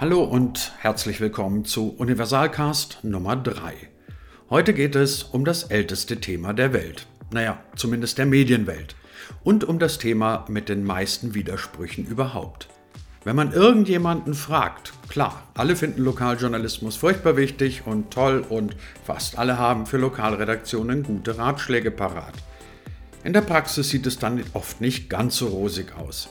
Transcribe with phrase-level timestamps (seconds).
[0.00, 3.74] Hallo und herzlich willkommen zu Universalcast Nummer 3.
[4.48, 8.96] Heute geht es um das älteste Thema der Welt, naja, zumindest der Medienwelt,
[9.44, 12.68] und um das Thema mit den meisten Widersprüchen überhaupt.
[13.24, 19.58] Wenn man irgendjemanden fragt, klar, alle finden Lokaljournalismus furchtbar wichtig und toll und fast alle
[19.58, 22.32] haben für Lokalredaktionen gute Ratschläge parat.
[23.22, 26.30] In der Praxis sieht es dann oft nicht ganz so rosig aus.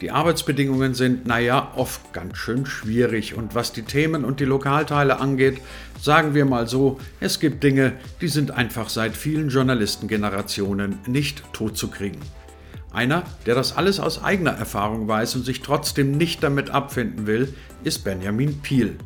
[0.00, 5.18] Die Arbeitsbedingungen sind, naja, oft ganz schön schwierig und was die Themen und die Lokalteile
[5.18, 5.60] angeht,
[6.00, 12.20] sagen wir mal so, es gibt Dinge, die sind einfach seit vielen Journalistengenerationen nicht totzukriegen.
[12.92, 17.52] Einer, der das alles aus eigener Erfahrung weiß und sich trotzdem nicht damit abfinden will,
[17.82, 18.96] ist Benjamin Piel.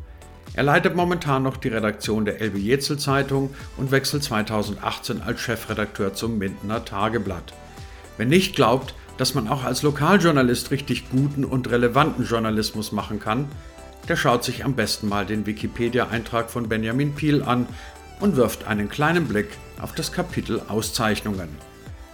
[0.53, 6.13] Er leitet momentan noch die Redaktion der Elbe Jetzel Zeitung und wechselt 2018 als Chefredakteur
[6.13, 7.53] zum Mindener Tageblatt.
[8.17, 13.47] Wer nicht glaubt, dass man auch als Lokaljournalist richtig guten und relevanten Journalismus machen kann,
[14.07, 17.67] der schaut sich am besten mal den Wikipedia-Eintrag von Benjamin Piel an
[18.19, 19.49] und wirft einen kleinen Blick
[19.81, 21.49] auf das Kapitel Auszeichnungen.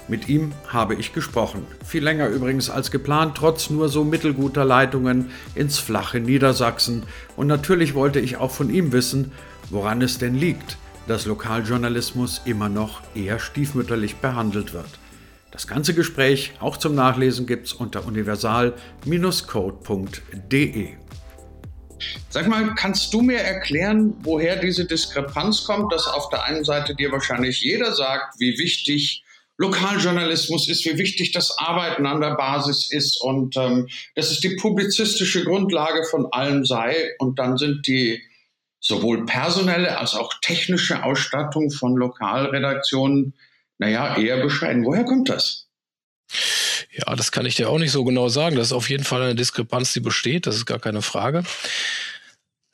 [0.08, 1.67] Mit ihm habe ich gesprochen.
[1.86, 7.03] Viel länger übrigens als geplant, trotz nur so mittelguter Leitungen ins flache Niedersachsen.
[7.36, 9.31] Und natürlich wollte ich auch von ihm wissen,
[9.69, 14.89] woran es denn liegt, dass Lokaljournalismus immer noch eher stiefmütterlich behandelt wird.
[15.52, 20.89] Das ganze Gespräch, auch zum Nachlesen, gibt's unter universal-code.de.
[22.30, 26.95] Sag mal, kannst du mir erklären, woher diese Diskrepanz kommt, dass auf der einen Seite
[26.95, 29.25] dir wahrscheinlich jeder sagt, wie wichtig
[29.58, 34.56] Lokaljournalismus ist, wie wichtig das Arbeiten an der Basis ist und ähm, dass es die
[34.56, 37.09] publizistische Grundlage von allem sei.
[37.19, 38.22] Und dann sind die
[38.80, 43.34] sowohl personelle als auch technische Ausstattung von Lokalredaktionen,
[43.80, 44.85] naja, eher bescheiden.
[44.85, 45.67] Woher kommt das?
[46.91, 48.55] Ja, das kann ich dir auch nicht so genau sagen.
[48.55, 50.45] Das ist auf jeden Fall eine Diskrepanz, die besteht.
[50.45, 51.44] Das ist gar keine Frage.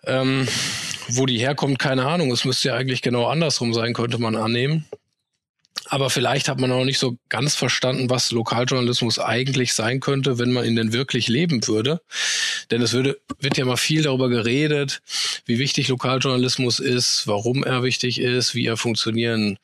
[0.04, 0.48] Ähm,
[1.08, 2.32] wo die herkommt, keine Ahnung.
[2.32, 4.86] Es müsste ja eigentlich genau andersrum sein, könnte man annehmen.
[5.88, 10.52] Aber vielleicht hat man noch nicht so ganz verstanden, was Lokaljournalismus eigentlich sein könnte, wenn
[10.52, 12.02] man ihn denn wirklich leben würde.
[12.72, 15.02] Denn es würde, wird ja mal viel darüber geredet,
[15.46, 19.60] wie wichtig Lokaljournalismus ist, warum er wichtig ist, wie er funktionieren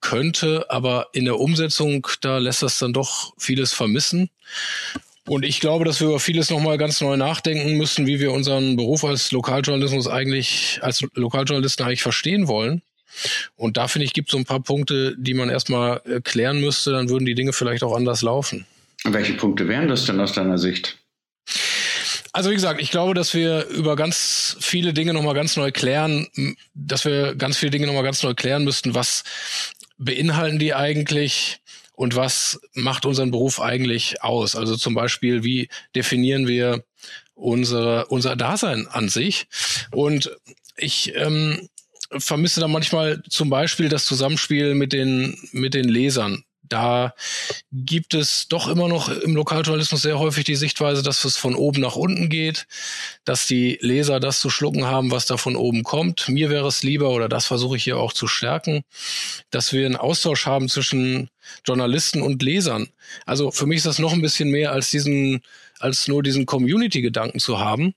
[0.00, 0.66] könnte.
[0.68, 4.30] Aber in der Umsetzung, da lässt das dann doch vieles vermissen.
[5.26, 8.76] Und ich glaube, dass wir über vieles nochmal ganz neu nachdenken müssen, wie wir unseren
[8.76, 12.82] Beruf als Lokaljournalismus eigentlich, als Lokaljournalisten eigentlich verstehen wollen.
[13.56, 16.60] Und da finde ich, gibt es so ein paar Punkte, die man erstmal äh, klären
[16.60, 18.66] müsste, dann würden die Dinge vielleicht auch anders laufen.
[19.04, 20.98] Welche Punkte wären das denn aus deiner Sicht?
[22.32, 26.28] Also wie gesagt, ich glaube, dass wir über ganz viele Dinge nochmal ganz neu klären,
[26.74, 29.24] dass wir ganz viele Dinge nochmal ganz neu klären müssten, was
[30.00, 31.60] beinhalten die eigentlich
[31.92, 34.56] und was macht unseren Beruf eigentlich aus?
[34.56, 36.82] Also zum Beispiel, wie definieren wir
[37.34, 39.46] unsere, unser Dasein an sich?
[39.90, 40.30] Und
[40.76, 41.68] ich ähm,
[42.10, 46.42] vermisse da manchmal zum Beispiel das Zusammenspiel mit den, mit den Lesern.
[46.70, 47.14] Da
[47.72, 51.80] gibt es doch immer noch im Lokaljournalismus sehr häufig die Sichtweise, dass es von oben
[51.80, 52.68] nach unten geht,
[53.24, 56.28] dass die Leser das zu schlucken haben, was da von oben kommt.
[56.28, 58.84] Mir wäre es lieber, oder das versuche ich hier auch zu stärken,
[59.50, 61.28] dass wir einen Austausch haben zwischen
[61.66, 62.88] Journalisten und Lesern.
[63.26, 65.42] Also für mich ist das noch ein bisschen mehr als diesen,
[65.80, 67.94] als nur diesen Community-Gedanken zu haben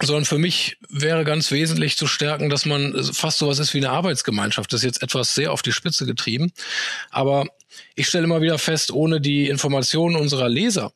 [0.00, 3.90] sondern für mich wäre ganz wesentlich zu stärken, dass man fast sowas ist wie eine
[3.90, 4.72] Arbeitsgemeinschaft.
[4.72, 6.52] Das ist jetzt etwas sehr auf die Spitze getrieben.
[7.10, 7.46] Aber
[7.94, 10.92] ich stelle immer wieder fest, ohne die Informationen unserer Leser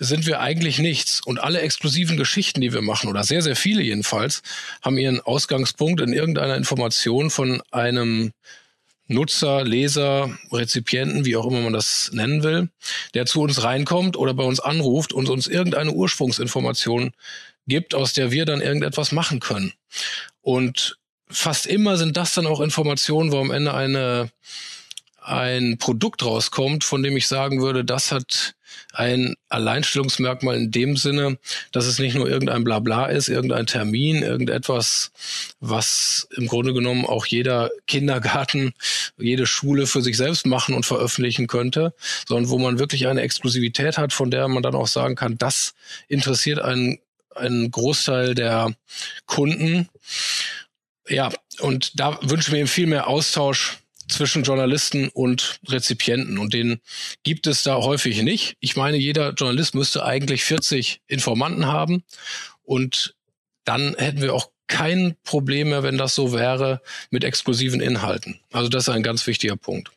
[0.00, 1.20] sind wir eigentlich nichts.
[1.24, 4.42] Und alle exklusiven Geschichten, die wir machen, oder sehr, sehr viele jedenfalls,
[4.82, 8.32] haben ihren Ausgangspunkt in irgendeiner Information von einem
[9.06, 12.70] Nutzer, Leser, Rezipienten, wie auch immer man das nennen will,
[13.12, 17.10] der zu uns reinkommt oder bei uns anruft und uns irgendeine Ursprungsinformation
[17.70, 19.72] gibt, aus der wir dann irgendetwas machen können.
[20.42, 20.98] Und
[21.30, 24.30] fast immer sind das dann auch Informationen, wo am Ende eine,
[25.22, 28.54] ein Produkt rauskommt, von dem ich sagen würde, das hat
[28.92, 31.38] ein Alleinstellungsmerkmal in dem Sinne,
[31.72, 35.12] dass es nicht nur irgendein Blabla ist, irgendein Termin, irgendetwas,
[35.60, 38.72] was im Grunde genommen auch jeder Kindergarten,
[39.18, 41.94] jede Schule für sich selbst machen und veröffentlichen könnte,
[42.26, 45.74] sondern wo man wirklich eine Exklusivität hat, von der man dann auch sagen kann, das
[46.08, 46.98] interessiert einen
[47.40, 48.74] ein Großteil der
[49.26, 49.88] Kunden.
[51.08, 53.78] Ja, und da wünschen wir ihm viel mehr Austausch
[54.08, 56.38] zwischen Journalisten und Rezipienten.
[56.38, 56.80] Und den
[57.22, 58.56] gibt es da häufig nicht.
[58.60, 62.04] Ich meine, jeder Journalist müsste eigentlich 40 Informanten haben.
[62.62, 63.14] Und
[63.64, 68.40] dann hätten wir auch kein Problem mehr, wenn das so wäre, mit exklusiven Inhalten.
[68.52, 69.90] Also das ist ein ganz wichtiger Punkt.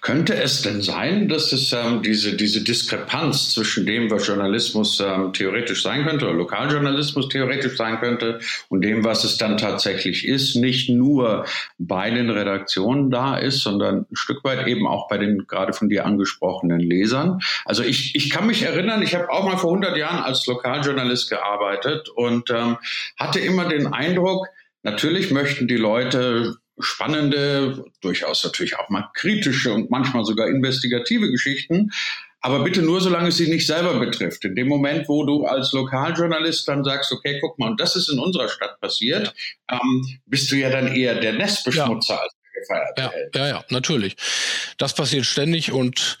[0.00, 5.32] Könnte es denn sein, dass es ähm, diese, diese Diskrepanz zwischen dem, was Journalismus ähm,
[5.32, 10.56] theoretisch sein könnte oder Lokaljournalismus theoretisch sein könnte und dem, was es dann tatsächlich ist,
[10.56, 11.46] nicht nur
[11.78, 15.88] bei den Redaktionen da ist, sondern ein Stück weit eben auch bei den gerade von
[15.88, 17.40] dir angesprochenen Lesern?
[17.64, 21.30] Also ich, ich kann mich erinnern, ich habe auch mal vor 100 Jahren als Lokaljournalist
[21.30, 22.76] gearbeitet und ähm,
[23.16, 24.46] hatte immer den Eindruck,
[24.86, 31.90] Natürlich möchten die Leute spannende, durchaus natürlich auch mal kritische und manchmal sogar investigative Geschichten.
[32.40, 34.44] Aber bitte nur, solange es sie nicht selber betrifft.
[34.44, 38.08] In dem Moment, wo du als Lokaljournalist dann sagst, okay, guck mal, und das ist
[38.08, 39.34] in unserer Stadt passiert,
[39.70, 42.20] ähm, bist du ja dann eher der Nestbeschmutzer ja.
[42.20, 43.02] als der gefeierte
[43.34, 44.16] ja, Ja, ja, natürlich.
[44.78, 46.18] Das passiert ständig und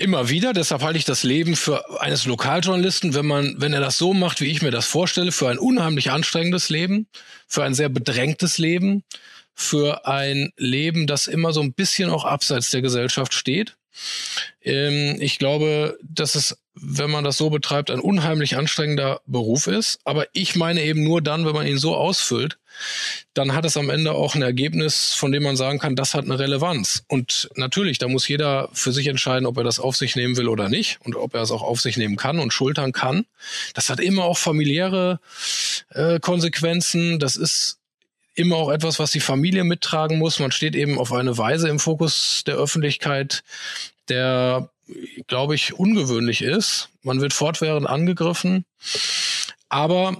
[0.00, 3.98] Immer wieder, deshalb halte ich das Leben für eines Lokaljournalisten, wenn man, wenn er das
[3.98, 7.08] so macht, wie ich mir das vorstelle, für ein unheimlich anstrengendes Leben,
[7.48, 9.02] für ein sehr bedrängtes Leben,
[9.60, 13.76] für ein Leben, das immer so ein bisschen auch abseits der Gesellschaft steht.
[14.62, 19.98] Ähm, ich glaube, dass es, wenn man das so betreibt, ein unheimlich anstrengender Beruf ist.
[20.04, 22.58] Aber ich meine eben nur dann, wenn man ihn so ausfüllt,
[23.34, 26.26] dann hat es am Ende auch ein Ergebnis, von dem man sagen kann, das hat
[26.26, 27.02] eine Relevanz.
[27.08, 30.46] Und natürlich, da muss jeder für sich entscheiden, ob er das auf sich nehmen will
[30.46, 33.26] oder nicht und ob er es auch auf sich nehmen kann und schultern kann.
[33.74, 35.18] Das hat immer auch familiäre
[35.90, 37.18] äh, Konsequenzen.
[37.18, 37.77] Das ist
[38.38, 40.38] immer auch etwas, was die Familie mittragen muss.
[40.38, 43.42] Man steht eben auf eine Weise im Fokus der Öffentlichkeit,
[44.08, 44.70] der,
[45.26, 46.88] glaube ich, ungewöhnlich ist.
[47.02, 48.64] Man wird fortwährend angegriffen.
[49.68, 50.16] Aber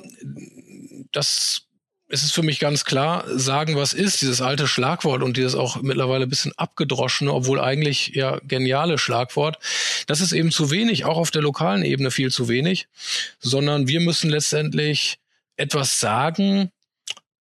[1.12, 1.62] das
[2.10, 5.82] es ist für mich ganz klar, sagen, was ist, dieses alte Schlagwort und dieses auch
[5.82, 9.58] mittlerweile bisschen abgedroschene, obwohl eigentlich ja geniale Schlagwort,
[10.06, 12.88] das ist eben zu wenig, auch auf der lokalen Ebene viel zu wenig,
[13.40, 15.18] sondern wir müssen letztendlich
[15.56, 16.70] etwas sagen,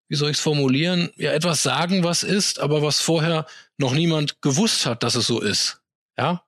[0.09, 3.45] wie soll ich es formulieren, ja, etwas sagen, was ist, aber was vorher
[3.77, 5.80] noch niemand gewusst hat, dass es so ist.
[6.18, 6.44] Ja?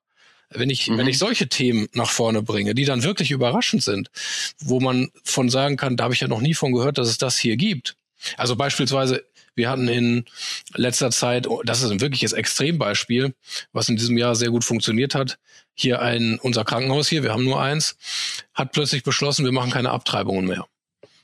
[0.49, 0.97] Wenn ich, mhm.
[0.97, 4.09] wenn ich solche Themen nach vorne bringe, die dann wirklich überraschend sind,
[4.59, 7.17] wo man von sagen kann, da habe ich ja noch nie von gehört, dass es
[7.17, 7.95] das hier gibt.
[8.37, 9.23] Also beispielsweise,
[9.55, 10.25] wir hatten in
[10.73, 13.33] letzter Zeit, oh, das ist ein wirkliches Extrembeispiel,
[13.73, 15.37] was in diesem Jahr sehr gut funktioniert hat.
[15.73, 17.97] Hier ein, unser Krankenhaus hier, wir haben nur eins,
[18.53, 20.65] hat plötzlich beschlossen, wir machen keine Abtreibungen mehr.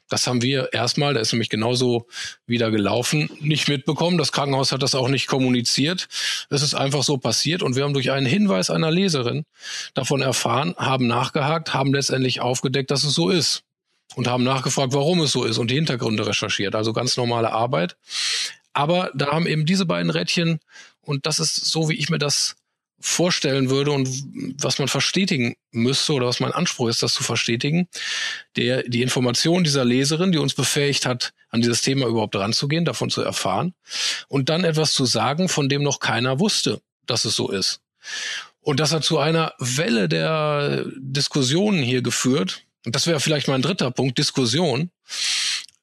[0.10, 2.08] Das haben wir erstmal, da ist nämlich genauso
[2.46, 4.18] wieder gelaufen, nicht mitbekommen.
[4.18, 6.08] Das Krankenhaus hat das auch nicht kommuniziert.
[6.50, 9.46] Es ist einfach so passiert und wir haben durch einen Hinweis einer Leserin
[9.96, 13.64] davon erfahren, haben nachgehakt, haben letztendlich aufgedeckt, dass es so ist
[14.16, 16.76] und haben nachgefragt, warum es so ist und die Hintergründe recherchiert.
[16.76, 17.98] Also ganz normale Arbeit.
[18.74, 20.60] Aber da haben eben diese beiden Rädchen
[21.02, 22.58] und das ist so, wie ich mir das
[23.00, 24.08] vorstellen würde und
[24.62, 27.88] was man verstetigen müsste oder was mein Anspruch ist, das zu verstetigen,
[28.56, 33.10] der die Information dieser Leserin, die uns befähigt hat, an dieses Thema überhaupt ranzugehen, davon
[33.10, 33.74] zu erfahren
[34.28, 37.82] und dann etwas zu sagen, von dem noch keiner wusste, dass es so ist.
[38.62, 42.64] Und das hat zu einer Welle der Diskussionen hier geführt.
[42.86, 44.90] Und das wäre vielleicht mein dritter Punkt, Diskussion,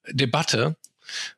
[0.08, 0.76] Debatte.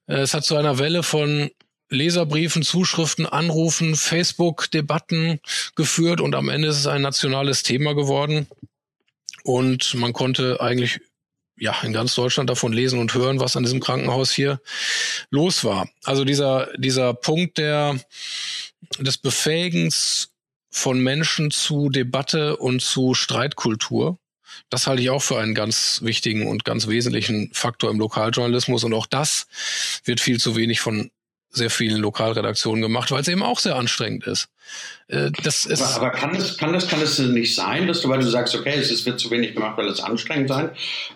[0.07, 1.51] Es hat zu einer Welle von
[1.95, 5.41] Leserbriefen, Zuschriften, Anrufen, Facebook-Debatten
[5.77, 8.47] geführt und am Ende ist es ein nationales Thema geworden.
[9.45, 11.01] Und man konnte eigentlich
[11.57, 14.61] ja in ganz Deutschland davon lesen und hören, was an diesem Krankenhaus hier
[15.31, 15.89] los war.
[16.05, 17.99] Also dieser, dieser Punkt der,
[18.99, 20.31] des Befähigens
[20.71, 24.19] von Menschen zu Debatte und zu Streitkultur.
[24.71, 28.83] Das halte ich auch für einen ganz wichtigen und ganz wesentlichen Faktor im Lokaljournalismus.
[28.83, 29.47] Und auch das
[30.05, 31.11] wird viel zu wenig von
[31.55, 34.49] sehr vielen Lokalredaktionen gemacht, weil es eben auch sehr anstrengend ist.
[35.09, 38.21] Äh, das ist aber, kann es kann das kann es nicht sein, dass du weil
[38.21, 40.71] du sagst, okay, es wird zu wenig gemacht, weil es anstrengend sein.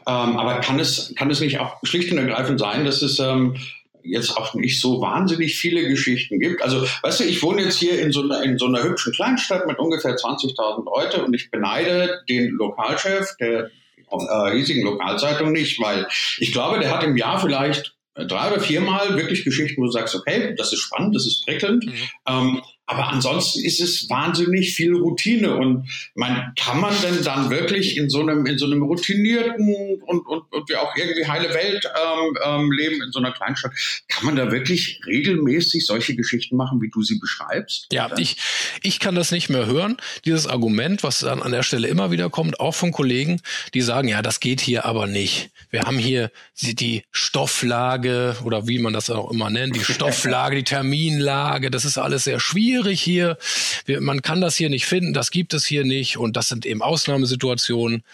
[0.06, 3.56] Ähm, aber kann es kann es nicht auch schlicht und ergreifend sein, dass es ähm,
[4.02, 6.62] jetzt auch nicht so wahnsinnig viele Geschichten gibt.
[6.62, 9.66] Also, weißt du, ich wohne jetzt hier in so einer, in so einer hübschen Kleinstadt
[9.66, 13.70] mit ungefähr 20.000 Leute und ich beneide den Lokalchef der
[14.10, 16.06] äh, hiesigen Lokalzeitung nicht, weil
[16.38, 17.94] ich glaube, der hat im Jahr vielleicht
[18.26, 21.86] drei oder viermal wirklich Geschichten, wo du sagst, okay, das ist spannend, das ist prickelnd.
[21.86, 21.94] Mhm.
[22.26, 25.54] Ähm, aber ansonsten ist es wahnsinnig viel Routine.
[25.56, 30.26] Und man, kann man denn dann wirklich in so einem, in so einem routinierten und,
[30.26, 33.72] und, und ja auch irgendwie heile Welt ähm, ähm, leben in so einer Kleinstadt,
[34.08, 37.88] kann man da wirklich regelmäßig solche Geschichten machen, wie du sie beschreibst?
[37.92, 38.38] Ja, ich,
[38.82, 39.98] ich kann das nicht mehr hören.
[40.24, 43.42] Dieses Argument, was dann an der Stelle immer wieder kommt, auch von Kollegen,
[43.74, 45.50] die sagen, ja, das geht hier aber nicht.
[45.68, 46.30] Wir haben hier
[46.62, 51.84] die, die Stofflage oder wie man das auch immer nennt, die Stofflage, die Terminlage, das
[51.84, 53.38] ist alles sehr schwierig schwierig hier,
[53.86, 56.64] wir, man kann das hier nicht finden, das gibt es hier nicht und das sind
[56.64, 58.04] eben Ausnahmesituationen.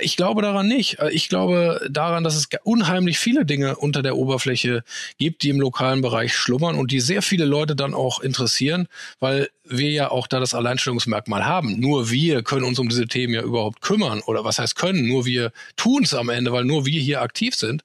[0.00, 0.98] Ich glaube daran nicht.
[1.10, 4.84] Ich glaube daran, dass es unheimlich viele Dinge unter der Oberfläche
[5.18, 8.86] gibt, die im lokalen Bereich schlummern und die sehr viele Leute dann auch interessieren,
[9.18, 11.80] weil wir ja auch da das Alleinstellungsmerkmal haben.
[11.80, 15.26] Nur wir können uns um diese Themen ja überhaupt kümmern oder was heißt können, nur
[15.26, 17.84] wir tun es am Ende, weil nur wir hier aktiv sind.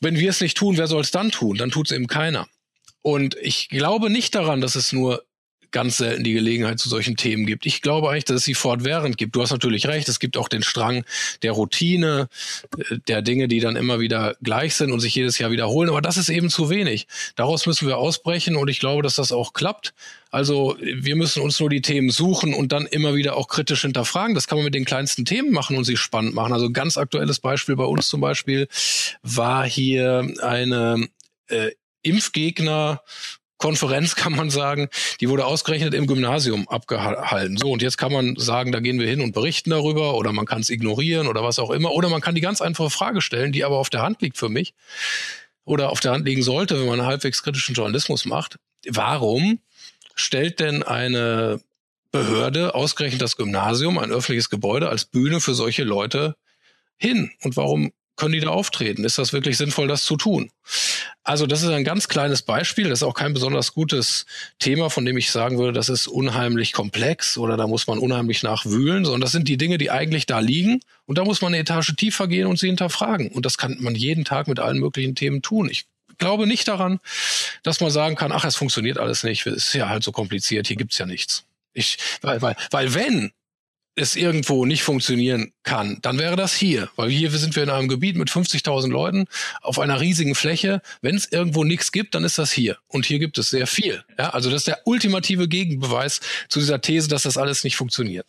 [0.00, 1.56] Wenn wir es nicht tun, wer soll es dann tun?
[1.56, 2.46] Dann tut es eben keiner.
[3.06, 5.22] Und ich glaube nicht daran, dass es nur
[5.70, 7.64] ganz selten die Gelegenheit zu solchen Themen gibt.
[7.64, 9.36] Ich glaube eigentlich, dass es sie fortwährend gibt.
[9.36, 11.04] Du hast natürlich recht, es gibt auch den Strang
[11.42, 12.28] der Routine,
[12.76, 15.88] äh, der Dinge, die dann immer wieder gleich sind und sich jedes Jahr wiederholen.
[15.88, 17.06] Aber das ist eben zu wenig.
[17.36, 19.94] Daraus müssen wir ausbrechen und ich glaube, dass das auch klappt.
[20.32, 24.34] Also wir müssen uns nur die Themen suchen und dann immer wieder auch kritisch hinterfragen.
[24.34, 26.52] Das kann man mit den kleinsten Themen machen und sie spannend machen.
[26.52, 28.66] Also ganz aktuelles Beispiel bei uns zum Beispiel
[29.22, 31.06] war hier eine
[31.46, 31.70] äh,
[32.06, 33.02] Impfgegner
[33.58, 34.88] Konferenz kann man sagen,
[35.20, 37.56] die wurde ausgerechnet im Gymnasium abgehalten.
[37.56, 40.44] So, und jetzt kann man sagen, da gehen wir hin und berichten darüber oder man
[40.44, 41.92] kann es ignorieren oder was auch immer.
[41.92, 44.50] Oder man kann die ganz einfache Frage stellen, die aber auf der Hand liegt für
[44.50, 44.74] mich
[45.64, 48.58] oder auf der Hand liegen sollte, wenn man halbwegs kritischen Journalismus macht.
[48.88, 49.58] Warum
[50.14, 51.60] stellt denn eine
[52.12, 56.36] Behörde ausgerechnet das Gymnasium, ein öffentliches Gebäude, als Bühne für solche Leute
[56.98, 57.30] hin?
[57.42, 59.04] Und warum können die da auftreten?
[59.04, 60.50] Ist das wirklich sinnvoll, das zu tun?
[61.22, 62.88] Also das ist ein ganz kleines Beispiel.
[62.88, 64.26] Das ist auch kein besonders gutes
[64.58, 68.42] Thema, von dem ich sagen würde, das ist unheimlich komplex oder da muss man unheimlich
[68.42, 70.80] nachwühlen, sondern das sind die Dinge, die eigentlich da liegen.
[71.04, 73.28] Und da muss man eine Etage tiefer gehen und sie hinterfragen.
[73.28, 75.68] Und das kann man jeden Tag mit allen möglichen Themen tun.
[75.70, 75.86] Ich
[76.18, 77.00] glaube nicht daran,
[77.62, 80.66] dass man sagen kann, ach, es funktioniert alles nicht, es ist ja halt so kompliziert,
[80.66, 81.44] hier gibt's ja nichts.
[81.74, 83.32] Ich, weil, weil, weil wenn
[83.96, 86.88] es irgendwo nicht funktionieren kann, dann wäre das hier.
[86.96, 89.24] Weil hier sind wir in einem Gebiet mit 50.000 Leuten
[89.62, 90.82] auf einer riesigen Fläche.
[91.00, 92.76] Wenn es irgendwo nichts gibt, dann ist das hier.
[92.88, 94.04] Und hier gibt es sehr viel.
[94.18, 98.26] Ja, also das ist der ultimative Gegenbeweis zu dieser These, dass das alles nicht funktioniert.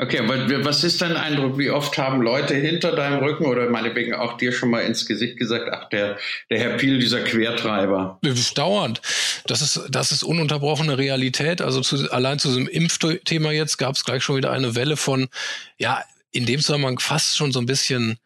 [0.00, 0.20] Okay,
[0.62, 1.58] was ist dein Eindruck?
[1.58, 5.36] Wie oft haben Leute hinter deinem Rücken oder meinetwegen auch dir schon mal ins Gesicht
[5.36, 6.18] gesagt, ach, der,
[6.50, 8.16] der Herr Piel, dieser Quertreiber?
[8.54, 9.02] Dauernd.
[9.46, 11.60] Das ist, das ist ununterbrochene Realität.
[11.60, 15.26] Also zu, allein zu diesem Impfthema jetzt gab es gleich schon wieder eine Welle von,
[15.78, 18.18] ja, in dem Zusammenhang fast schon so ein bisschen,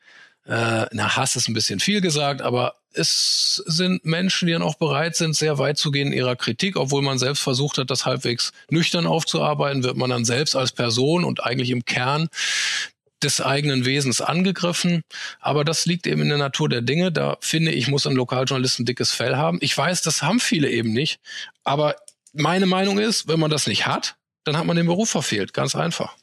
[0.46, 4.76] äh, na, Hass ist ein bisschen viel gesagt, aber es sind Menschen, die dann auch
[4.76, 8.06] bereit sind, sehr weit zu gehen in ihrer Kritik, obwohl man selbst versucht hat, das
[8.06, 12.28] halbwegs nüchtern aufzuarbeiten, wird man dann selbst als Person und eigentlich im Kern
[13.22, 15.02] des eigenen Wesens angegriffen.
[15.40, 17.12] Aber das liegt eben in der Natur der Dinge.
[17.12, 19.58] Da finde ich, muss ein Lokaljournalist ein dickes Fell haben.
[19.60, 21.20] Ich weiß, das haben viele eben nicht.
[21.64, 21.96] Aber
[22.32, 25.52] meine Meinung ist, wenn man das nicht hat, dann hat man den Beruf verfehlt.
[25.52, 26.16] Ganz einfach.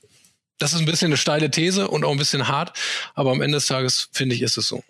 [0.58, 2.78] Das ist ein bisschen eine steile These und auch ein bisschen hart.
[3.14, 4.84] Aber am Ende des Tages, finde ich, ist es so.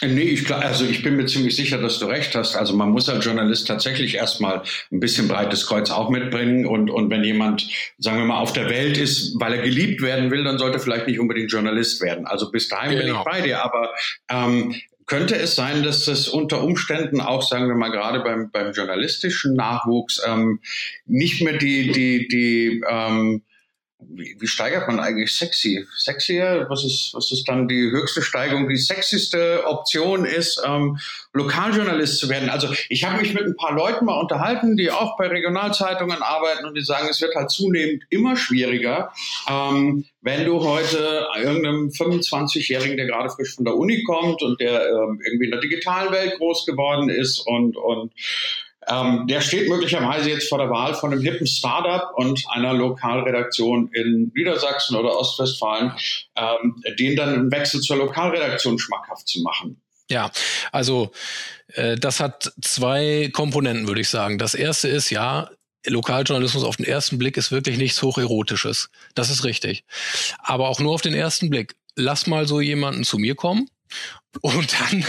[0.00, 2.56] Nee, ich, also ich bin mir ziemlich sicher, dass du recht hast.
[2.56, 6.66] Also man muss als Journalist tatsächlich erstmal ein bisschen breites Kreuz auch mitbringen.
[6.66, 7.68] Und, und wenn jemand,
[7.98, 11.06] sagen wir mal, auf der Welt ist, weil er geliebt werden will, dann sollte vielleicht
[11.06, 12.26] nicht unbedingt Journalist werden.
[12.26, 13.00] Also bis dahin genau.
[13.00, 13.24] bin ich genau.
[13.24, 13.62] bei dir.
[13.62, 13.90] Aber
[14.28, 14.74] ähm,
[15.06, 19.54] könnte es sein, dass es unter Umständen auch, sagen wir mal, gerade beim, beim journalistischen
[19.54, 20.60] Nachwuchs ähm,
[21.06, 23.42] nicht mehr die, die, die ähm,
[24.08, 25.86] wie, wie steigert man eigentlich sexy?
[25.96, 26.66] Sexier?
[26.68, 28.68] Was ist, was ist dann die höchste Steigung?
[28.68, 30.98] Die sexyste Option ist, ähm,
[31.32, 32.50] Lokaljournalist zu werden.
[32.50, 36.66] Also ich habe mich mit ein paar Leuten mal unterhalten, die auch bei Regionalzeitungen arbeiten
[36.66, 39.12] und die sagen, es wird halt zunehmend immer schwieriger,
[39.48, 44.88] ähm, wenn du heute irgendeinem 25-Jährigen, der gerade frisch von der Uni kommt und der
[44.88, 48.12] ähm, irgendwie in der digitalen Welt groß geworden ist und, und
[48.88, 53.90] ähm, der steht möglicherweise jetzt vor der Wahl von einem hippen Startup und einer Lokalredaktion
[53.92, 55.92] in Niedersachsen oder Ostwestfalen,
[56.36, 59.80] ähm, den dann einen Wechsel zur Lokalredaktion schmackhaft zu machen.
[60.10, 60.30] Ja,
[60.72, 61.12] also
[61.68, 64.38] äh, das hat zwei Komponenten, würde ich sagen.
[64.38, 65.50] Das erste ist ja,
[65.86, 68.90] Lokaljournalismus auf den ersten Blick ist wirklich nichts Hocherotisches.
[69.14, 69.84] Das ist richtig.
[70.38, 71.74] Aber auch nur auf den ersten Blick.
[71.96, 73.68] Lass mal so jemanden zu mir kommen
[74.40, 75.04] und dann,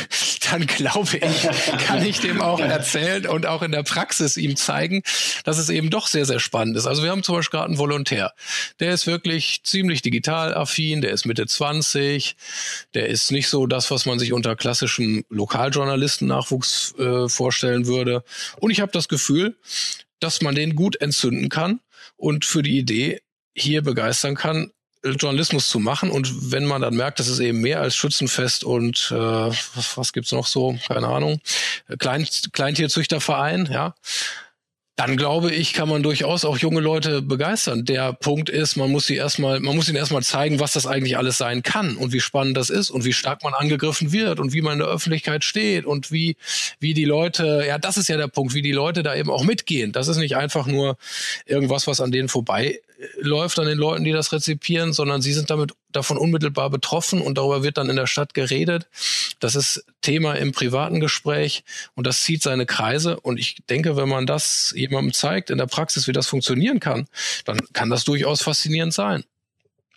[0.52, 1.48] dann glaube ich,
[1.86, 5.02] kann ich dem auch erzählen und auch in der Praxis ihm zeigen,
[5.46, 6.88] dass es eben doch sehr, sehr spannend ist.
[6.88, 8.34] Also wir haben zum Beispiel gerade einen Volontär.
[8.82, 12.36] Der ist wirklich ziemlich digital affin, der ist Mitte 20,
[12.94, 18.24] der ist nicht so das, was man sich unter klassischem Lokaljournalisten-Nachwuchs äh, vorstellen würde.
[18.60, 19.56] Und ich habe das Gefühl,
[20.20, 21.80] dass man den gut entzünden kann
[22.18, 23.22] und für die Idee
[23.56, 24.72] hier begeistern kann,
[25.04, 26.10] Journalismus zu machen.
[26.10, 30.14] Und wenn man dann merkt, das ist eben mehr als Schützenfest und äh, was, was
[30.14, 31.40] gibt's noch so, keine Ahnung,
[32.00, 33.96] Klein, Kleintierzüchterverein, ja,
[34.96, 37.84] dann glaube ich, kann man durchaus auch junge Leute begeistern.
[37.84, 41.18] Der Punkt ist, man muss sie erstmal, man muss ihnen erstmal zeigen, was das eigentlich
[41.18, 44.54] alles sein kann und wie spannend das ist und wie stark man angegriffen wird und
[44.54, 46.38] wie man in der Öffentlichkeit steht und wie,
[46.80, 49.44] wie die Leute, ja, das ist ja der Punkt, wie die Leute da eben auch
[49.44, 49.94] mitgehen.
[49.94, 50.98] Das ist nicht einfach nur
[51.48, 52.80] irgendwas, was an denen vorbei
[53.18, 57.38] läuft an den Leuten, die das rezipieren, sondern sie sind damit davon unmittelbar betroffen und
[57.38, 58.88] darüber wird dann in der Stadt geredet.
[59.40, 61.64] Das ist Thema im privaten Gespräch
[61.96, 63.20] und das zieht seine Kreise.
[63.20, 67.08] Und ich denke, wenn man das jemandem zeigt in der Praxis, wie das funktionieren kann,
[67.46, 69.24] dann kann das durchaus faszinierend sein.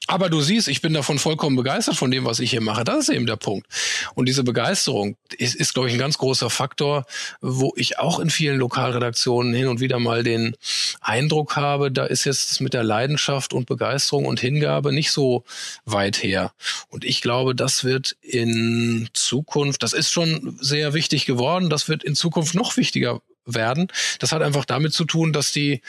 [0.07, 2.85] Aber du siehst, ich bin davon vollkommen begeistert von dem, was ich hier mache.
[2.85, 3.67] Das ist eben der Punkt.
[4.15, 7.07] Und diese Begeisterung ist, ist, glaube ich, ein ganz großer Faktor,
[7.41, 10.57] wo ich auch in vielen Lokalredaktionen hin und wieder mal den
[11.01, 15.45] Eindruck habe, da ist jetzt mit der Leidenschaft und Begeisterung und Hingabe nicht so
[15.85, 16.53] weit her.
[16.89, 22.05] Und ich glaube, das wird in Zukunft, das ist schon sehr wichtig geworden, das wird
[22.05, 23.89] in Zukunft noch wichtiger werden.
[24.19, 25.81] Das hat einfach damit zu tun, dass die,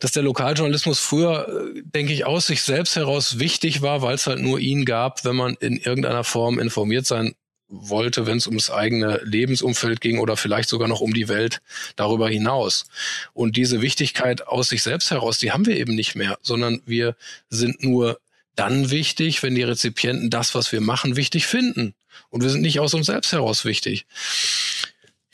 [0.00, 4.26] dass der Lokaljournalismus früher, äh, denke ich, aus sich selbst heraus wichtig war, weil es
[4.26, 7.34] halt nur ihn gab, wenn man in irgendeiner Form informiert sein
[7.68, 11.60] wollte, wenn es ums eigene Lebensumfeld ging oder vielleicht sogar noch um die Welt
[11.96, 12.86] darüber hinaus.
[13.32, 17.16] Und diese Wichtigkeit aus sich selbst heraus, die haben wir eben nicht mehr, sondern wir
[17.48, 18.20] sind nur
[18.54, 21.94] dann wichtig, wenn die Rezipienten das, was wir machen, wichtig finden.
[22.30, 24.06] Und wir sind nicht aus uns selbst heraus wichtig.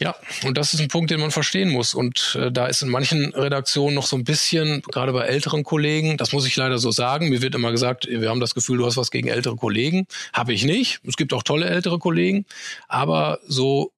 [0.03, 1.93] Ja, und das ist ein Punkt, den man verstehen muss.
[1.93, 6.17] Und äh, da ist in manchen Redaktionen noch so ein bisschen, gerade bei älteren Kollegen,
[6.17, 8.87] das muss ich leider so sagen, mir wird immer gesagt, wir haben das Gefühl, du
[8.87, 10.07] hast was gegen ältere Kollegen.
[10.33, 11.01] Habe ich nicht.
[11.07, 12.47] Es gibt auch tolle ältere Kollegen.
[12.89, 13.93] Aber so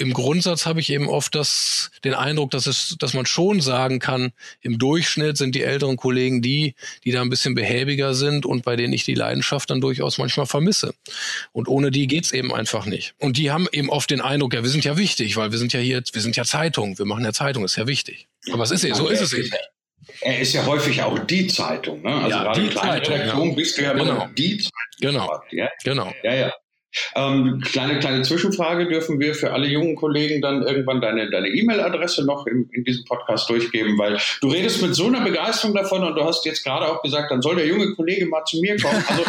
[0.00, 3.98] im Grundsatz habe ich eben oft das, den Eindruck, dass es, dass man schon sagen
[3.98, 8.64] kann, im Durchschnitt sind die älteren Kollegen die, die da ein bisschen behäbiger sind und
[8.64, 10.94] bei denen ich die Leidenschaft dann durchaus manchmal vermisse.
[11.52, 13.14] Und ohne die geht's eben einfach nicht.
[13.18, 15.74] Und die haben eben oft den Eindruck, ja, wir sind ja wichtig, weil wir sind
[15.74, 18.26] ja hier, wir sind ja Zeitung, wir machen ja Zeitung, ist ja wichtig.
[18.52, 19.50] Aber es ist ja, so ist es eben.
[20.22, 22.14] Er ist ja häufig auch die Zeitung, ne?
[22.14, 23.54] Also ja, gerade die kleine Zeitung, Redaktion ja.
[23.54, 24.28] bist du ja genau.
[24.36, 24.72] die Zeitung.
[25.00, 25.42] Genau.
[25.50, 25.68] Ja?
[25.84, 26.12] Genau.
[26.22, 26.52] Ja, ja.
[27.14, 32.24] Ähm, kleine, kleine Zwischenfrage, dürfen wir für alle jungen Kollegen dann irgendwann deine, deine E-Mail-Adresse
[32.24, 36.14] noch in, in diesem Podcast durchgeben, weil du redest mit so einer Begeisterung davon und
[36.16, 39.04] du hast jetzt gerade auch gesagt, dann soll der junge Kollege mal zu mir kommen.
[39.06, 39.22] Also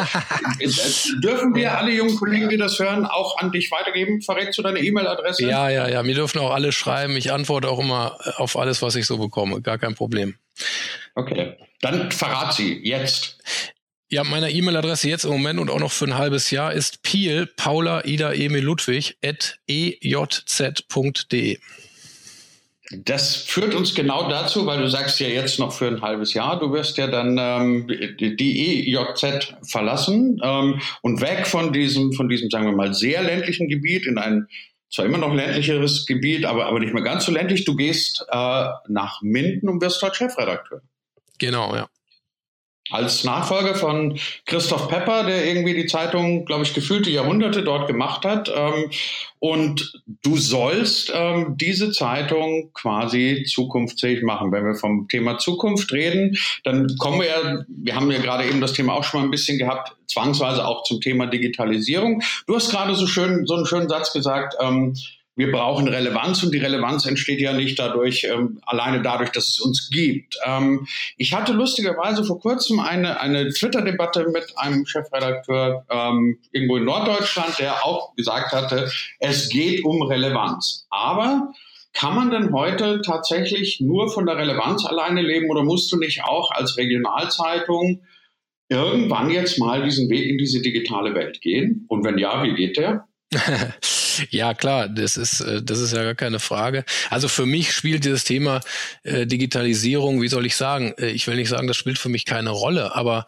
[0.60, 4.22] äh, äh, dürfen wir alle jungen Kollegen, die das hören, auch an dich weitergeben?
[4.22, 5.46] Verrätst du deine E-Mail-Adresse?
[5.46, 7.16] Ja, ja, ja, mir dürfen auch alle schreiben.
[7.16, 9.62] Ich antworte auch immer auf alles, was ich so bekomme.
[9.62, 10.36] Gar kein Problem.
[11.16, 13.38] Okay, dann verrat sie jetzt.
[14.14, 17.46] Ja, meine E-Mail-Adresse jetzt im Moment und auch noch für ein halbes Jahr ist piel,
[17.46, 21.60] Paula, Ida, Emil, Ludwig, at ejz.de.
[23.06, 26.60] Das führt uns genau dazu, weil du sagst ja jetzt noch für ein halbes Jahr,
[26.60, 32.50] du wirst ja dann ähm, die EJZ verlassen ähm, und weg von diesem, von diesem,
[32.50, 34.48] sagen wir mal, sehr ländlichen Gebiet in ein
[34.94, 37.64] zwar immer noch ländlicheres Gebiet, aber, aber nicht mehr ganz so ländlich.
[37.64, 40.82] Du gehst äh, nach Minden und wirst dort Chefredakteur.
[41.40, 41.88] Genau, ja
[42.92, 48.26] als Nachfolger von Christoph Pepper, der irgendwie die Zeitung, glaube ich, gefühlte Jahrhunderte dort gemacht
[48.26, 48.52] hat.
[48.54, 48.92] Ähm,
[49.40, 54.52] und du sollst ähm, diese Zeitung quasi zukunftsfähig machen.
[54.52, 58.62] Wenn wir vom Thema Zukunft reden, dann kommen wir ja, wir haben ja gerade eben
[58.62, 62.22] das Thema auch schon mal ein bisschen gehabt, zwangsweise auch zum Thema Digitalisierung.
[62.46, 64.94] Du hast gerade so schön, so einen schönen Satz gesagt, ähm,
[65.36, 69.60] wir brauchen Relevanz und die Relevanz entsteht ja nicht dadurch, ähm, alleine dadurch, dass es
[69.62, 70.38] uns gibt.
[70.46, 76.84] Ähm, ich hatte lustigerweise vor kurzem eine, eine Twitter-Debatte mit einem Chefredakteur ähm, irgendwo in
[76.84, 80.86] Norddeutschland, der auch gesagt hatte, es geht um Relevanz.
[80.90, 81.54] Aber
[81.94, 86.24] kann man denn heute tatsächlich nur von der Relevanz alleine leben oder musst du nicht
[86.24, 88.02] auch als Regionalzeitung
[88.70, 91.86] irgendwann jetzt mal diesen Weg in diese digitale Welt gehen?
[91.88, 93.08] Und wenn ja, wie geht der?
[94.30, 96.86] Ja, klar, das ist, äh, das ist ja gar keine Frage.
[97.10, 98.62] Also für mich spielt dieses Thema
[99.04, 102.26] äh, Digitalisierung, wie soll ich sagen, äh, ich will nicht sagen, das spielt für mich
[102.26, 103.26] keine Rolle, aber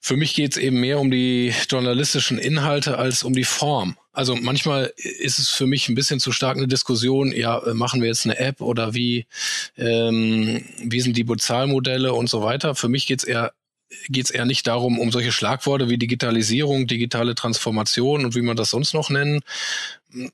[0.00, 3.96] für mich geht es eben mehr um die journalistischen Inhalte als um die Form.
[4.12, 8.08] Also manchmal ist es für mich ein bisschen zu stark eine Diskussion, ja, machen wir
[8.08, 9.26] jetzt eine App oder wie,
[9.78, 12.74] ähm, wie sind die Bezahlmodelle und so weiter.
[12.74, 13.54] Für mich geht es eher
[14.08, 18.56] geht es eher nicht darum, um solche Schlagworte wie Digitalisierung, digitale Transformation und wie man
[18.56, 19.40] das sonst noch nennen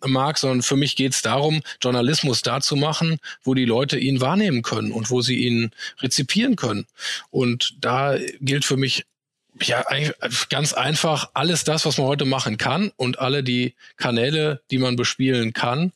[0.06, 4.20] mag, sondern für mich geht es darum, Journalismus da zu machen, wo die Leute ihn
[4.20, 6.86] wahrnehmen können und wo sie ihn rezipieren können.
[7.30, 9.06] Und da gilt für mich
[9.62, 9.84] ja,
[10.48, 14.96] ganz einfach alles das, was man heute machen kann und alle die Kanäle, die man
[14.96, 15.92] bespielen kann,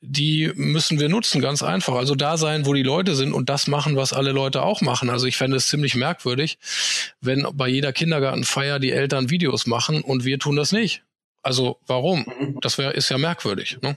[0.00, 1.94] die müssen wir nutzen, ganz einfach.
[1.94, 5.10] Also da sein, wo die Leute sind und das machen, was alle Leute auch machen.
[5.10, 6.58] Also ich fände es ziemlich merkwürdig,
[7.20, 11.02] wenn bei jeder Kindergartenfeier die Eltern Videos machen und wir tun das nicht.
[11.46, 12.26] Also warum?
[12.26, 12.58] Mhm.
[12.60, 13.78] Das wäre ist ja merkwürdig.
[13.80, 13.96] Ne?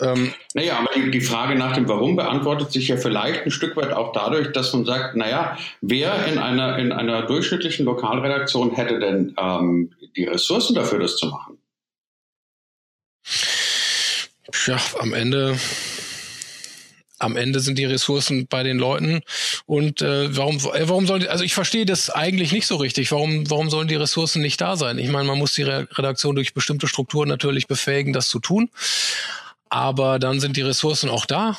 [0.00, 3.76] Ähm, naja, aber die, die, Frage nach dem Warum beantwortet sich ja vielleicht ein Stück
[3.76, 8.98] weit auch dadurch, dass man sagt, naja, wer in einer, in einer durchschnittlichen Lokalredaktion hätte
[8.98, 11.58] denn ähm, die Ressourcen dafür, das zu machen?
[14.66, 15.58] Ja, am Ende
[17.18, 19.22] am Ende sind die Ressourcen bei den Leuten
[19.66, 23.12] und äh, warum äh, warum sollen die, also ich verstehe das eigentlich nicht so richtig.
[23.12, 24.98] Warum warum sollen die Ressourcen nicht da sein?
[24.98, 28.70] Ich meine, man muss die Redaktion durch bestimmte Strukturen natürlich befähigen, das zu tun.
[29.68, 31.56] Aber dann sind die Ressourcen auch da.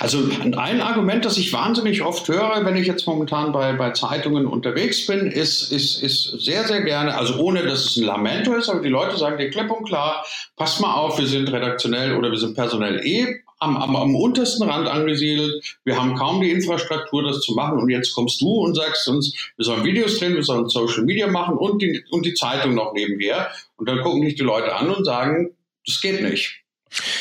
[0.00, 4.46] Also ein Argument, das ich wahnsinnig oft höre, wenn ich jetzt momentan bei, bei Zeitungen
[4.46, 8.70] unterwegs bin, ist, ist, ist sehr, sehr gerne, also ohne dass es ein Lamento ist,
[8.70, 10.24] aber die Leute sagen dir klipp und klar,
[10.56, 14.68] passt mal auf, wir sind redaktionell oder wir sind personell eh am, am, am untersten
[14.68, 15.76] Rand angesiedelt.
[15.84, 17.78] Wir haben kaum die Infrastruktur, das zu machen.
[17.78, 21.26] Und jetzt kommst du und sagst uns, wir sollen Videos drehen, wir sollen Social Media
[21.26, 23.50] machen und die, und die Zeitung noch nebenher.
[23.76, 25.54] Und dann gucken dich die Leute an und sagen,
[25.86, 26.62] das geht nicht.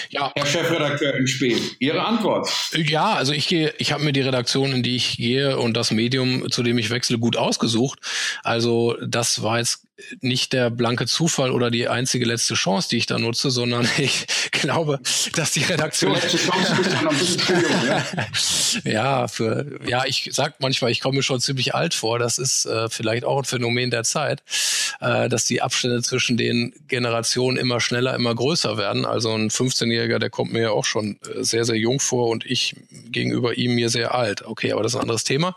[0.10, 0.32] Ja.
[0.36, 2.50] Herr Chefredakteur in Spee, Ihre Antwort.
[2.74, 5.92] Ja, also ich gehe, ich habe mir die Redaktion, in die ich gehe und das
[5.92, 8.00] Medium, zu dem ich wechsle, gut ausgesucht.
[8.44, 9.85] Also das war jetzt
[10.22, 14.28] nicht der blanke Zufall oder die einzige letzte Chance, die ich da nutze, sondern ich
[14.52, 15.00] glaube,
[15.34, 16.14] dass die Redaktion.
[16.14, 18.06] Letzte Chance bist du noch ein bisschen jung, ja?
[18.92, 22.20] ja, für, ja, ich sag manchmal, ich komme mir schon ziemlich alt vor.
[22.20, 24.44] Das ist äh, vielleicht auch ein Phänomen der Zeit,
[25.00, 29.06] äh, dass die Abstände zwischen den Generationen immer schneller, immer größer werden.
[29.06, 32.46] Also ein 15-Jähriger, der kommt mir ja auch schon äh, sehr, sehr jung vor und
[32.46, 32.76] ich
[33.12, 34.46] gegenüber ihm mir sehr alt.
[34.46, 35.56] Okay, aber das ist ein anderes Thema.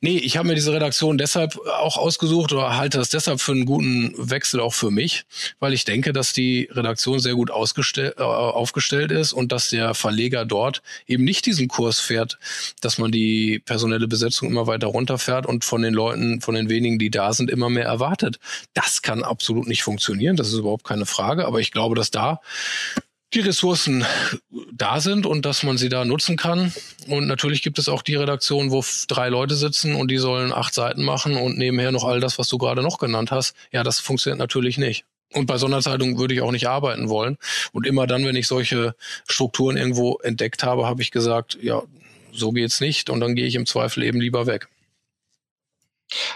[0.00, 3.66] Nee, ich habe mir diese Redaktion deshalb auch ausgesucht oder halte das deshalb für einen
[3.66, 5.24] guten Wechsel auch für mich,
[5.60, 10.44] weil ich denke, dass die Redaktion sehr gut äh, aufgestellt ist und dass der Verleger
[10.44, 12.38] dort eben nicht diesen Kurs fährt,
[12.80, 16.98] dass man die personelle Besetzung immer weiter runterfährt und von den Leuten, von den wenigen,
[16.98, 18.38] die da sind, immer mehr erwartet.
[18.74, 22.40] Das kann absolut nicht funktionieren, das ist überhaupt keine Frage, aber ich glaube, dass da
[23.34, 24.04] die Ressourcen
[24.72, 26.72] da sind und dass man sie da nutzen kann.
[27.08, 30.74] Und natürlich gibt es auch die Redaktion, wo drei Leute sitzen und die sollen acht
[30.74, 33.54] Seiten machen und nebenher noch all das, was du gerade noch genannt hast.
[33.70, 35.04] Ja, das funktioniert natürlich nicht.
[35.32, 37.38] Und bei Sonderzeitungen würde ich auch nicht arbeiten wollen.
[37.72, 38.94] Und immer dann, wenn ich solche
[39.28, 41.82] Strukturen irgendwo entdeckt habe, habe ich gesagt, ja,
[42.32, 43.08] so geht's nicht.
[43.08, 44.68] Und dann gehe ich im Zweifel eben lieber weg.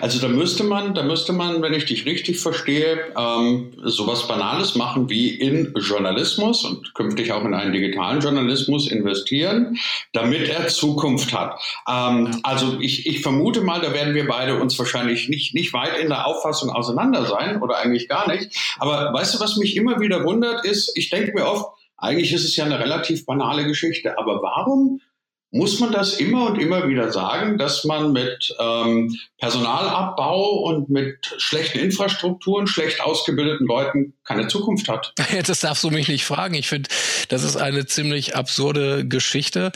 [0.01, 4.75] Also da müsste man, da müsste man, wenn ich dich richtig verstehe, ähm, sowas Banales
[4.75, 9.79] machen wie in Journalismus und künftig auch in einen digitalen Journalismus investieren,
[10.13, 11.61] damit er Zukunft hat.
[11.89, 15.99] Ähm, also ich, ich vermute mal, da werden wir beide uns wahrscheinlich nicht, nicht weit
[15.99, 18.57] in der Auffassung auseinander sein oder eigentlich gar nicht.
[18.79, 21.67] Aber weißt du, was mich immer wieder wundert, ist, ich denke mir oft,
[21.99, 25.01] eigentlich ist es ja eine relativ banale Geschichte, aber warum
[25.51, 31.35] muss man das immer und immer wieder sagen, dass man mit ähm, Personalabbau und mit
[31.39, 35.15] schlechten Infrastrukturen, schlecht ausgebildeten Leuten keine Zukunft hat.
[35.47, 36.55] Das darfst du mich nicht fragen.
[36.55, 36.89] Ich finde,
[37.29, 39.71] das ist eine ziemlich absurde Geschichte.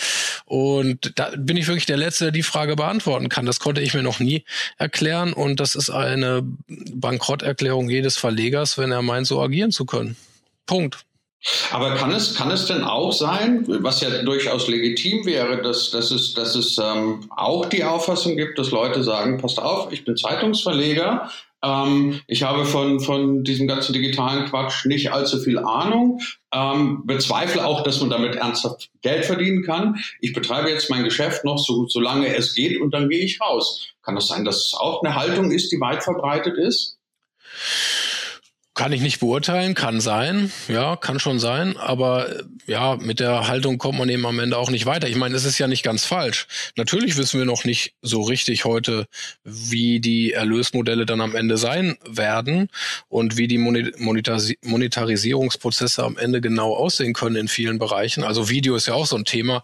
[0.45, 3.47] Und da bin ich wirklich der Letzte, der die Frage beantworten kann.
[3.47, 4.45] Das konnte ich mir noch nie
[4.79, 5.33] erklären.
[5.33, 10.17] Und das ist eine Bankrotterklärung jedes Verlegers, wenn er meint, so agieren zu können.
[10.67, 11.05] Punkt.
[11.71, 16.11] Aber kann es, kann es denn auch sein, was ja durchaus legitim wäre, dass, dass
[16.11, 20.17] es, dass es ähm, auch die Auffassung gibt, dass Leute sagen, passt auf, ich bin
[20.17, 21.31] Zeitungsverleger,
[21.63, 26.21] ähm, ich habe von, von diesem ganzen digitalen Quatsch nicht allzu viel Ahnung,
[26.53, 29.97] ähm, bezweifle auch, dass man damit ernsthaft Geld verdienen kann.
[30.21, 33.89] Ich betreibe jetzt mein Geschäft noch so, solange es geht und dann gehe ich raus.
[34.03, 36.99] Kann das sein, dass es auch eine Haltung ist, die weit verbreitet ist?
[38.81, 43.47] Kann ich nicht beurteilen, kann sein, ja, kann schon sein, aber äh, ja, mit der
[43.47, 45.07] Haltung kommt man eben am Ende auch nicht weiter.
[45.07, 46.47] Ich meine, es ist ja nicht ganz falsch.
[46.77, 49.07] Natürlich wissen wir noch nicht so richtig heute,
[49.45, 52.71] wie die Erlösmodelle dann am Ende sein werden
[53.11, 58.25] und wie die Monetarisierungsprozesse am Ende genau aussehen können in vielen Bereichen.
[58.25, 59.63] Also Video ist ja auch so ein Thema,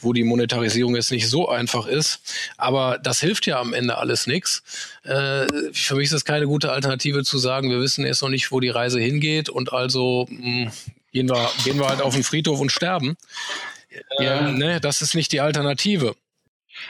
[0.00, 2.20] wo die Monetarisierung jetzt nicht so einfach ist,
[2.58, 4.62] aber das hilft ja am Ende alles nichts.
[5.04, 8.52] Äh, für mich ist es keine gute Alternative zu sagen, wir wissen jetzt noch nicht,
[8.52, 10.72] wo die Reise hingeht und also mh, hm,
[11.12, 13.16] gehen, wir, gehen wir halt auf den Friedhof und sterben.
[14.18, 14.50] Äh, ja.
[14.50, 16.14] ne, das ist nicht die Alternative.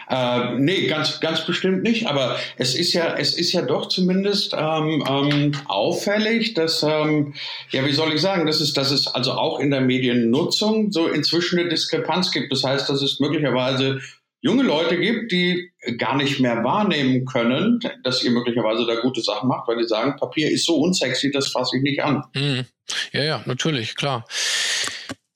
[0.08, 2.06] Äh, nee, ganz, ganz bestimmt nicht.
[2.06, 7.34] Aber es ist ja, es ist ja doch zumindest ähm, ähm, auffällig, dass, ähm,
[7.70, 11.08] ja, wie soll ich sagen, dass es, dass es also auch in der Mediennutzung so
[11.08, 12.52] inzwischen eine Diskrepanz gibt.
[12.52, 14.00] Das heißt, dass es möglicherweise
[14.42, 19.48] junge Leute gibt, die gar nicht mehr wahrnehmen können, dass ihr möglicherweise da gute Sachen
[19.48, 22.24] macht, weil die sagen, Papier ist so unsexy, das fasse ich nicht an.
[22.34, 22.66] Mhm.
[23.12, 24.26] Ja, ja, natürlich, klar.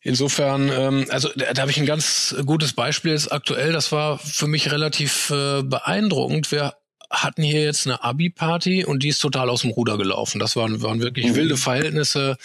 [0.00, 3.72] Insofern, ähm, also da, da habe ich ein ganz gutes Beispiel jetzt aktuell.
[3.72, 6.52] Das war für mich relativ äh, beeindruckend.
[6.52, 6.74] Wir
[7.10, 10.38] hatten hier jetzt eine Abi-Party und die ist total aus dem Ruder gelaufen.
[10.38, 11.34] Das waren, waren wirklich mhm.
[11.34, 12.36] wilde Verhältnisse,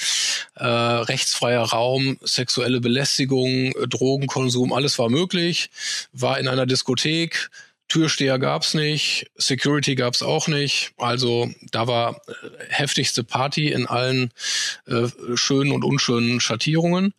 [0.55, 5.69] äh, rechtsfreier Raum, sexuelle Belästigung, Drogenkonsum, alles war möglich.
[6.13, 7.49] War in einer Diskothek,
[7.91, 10.93] Türsteher gab's nicht, Security gab's auch nicht.
[10.97, 12.31] Also da war äh,
[12.69, 14.31] heftigste Party in allen
[14.87, 17.13] äh, schönen und unschönen Schattierungen.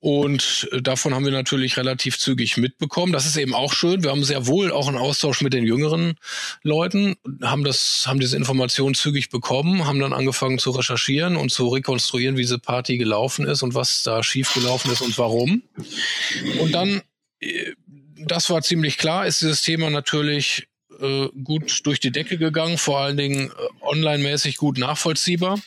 [0.00, 3.12] Und äh, davon haben wir natürlich relativ zügig mitbekommen.
[3.12, 4.02] Das ist eben auch schön.
[4.02, 6.14] Wir haben sehr wohl auch einen Austausch mit den jüngeren
[6.62, 11.68] Leuten, haben das, haben diese Informationen zügig bekommen, haben dann angefangen zu recherchieren und zu
[11.68, 15.62] rekonstruieren, wie diese Party gelaufen ist und was da schiefgelaufen ist und warum.
[16.60, 17.02] Und dann
[17.40, 17.72] äh,
[18.26, 20.68] das war ziemlich klar, ist dieses Thema natürlich
[21.00, 25.58] äh, gut durch die Decke gegangen, vor allen Dingen äh, online-mäßig gut nachvollziehbar.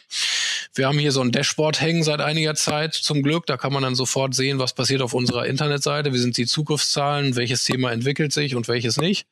[0.73, 3.45] Wir haben hier so ein Dashboard hängen seit einiger Zeit zum Glück.
[3.45, 7.35] Da kann man dann sofort sehen, was passiert auf unserer Internetseite, wie sind die Zugriffszahlen,
[7.35, 9.27] welches Thema entwickelt sich und welches nicht.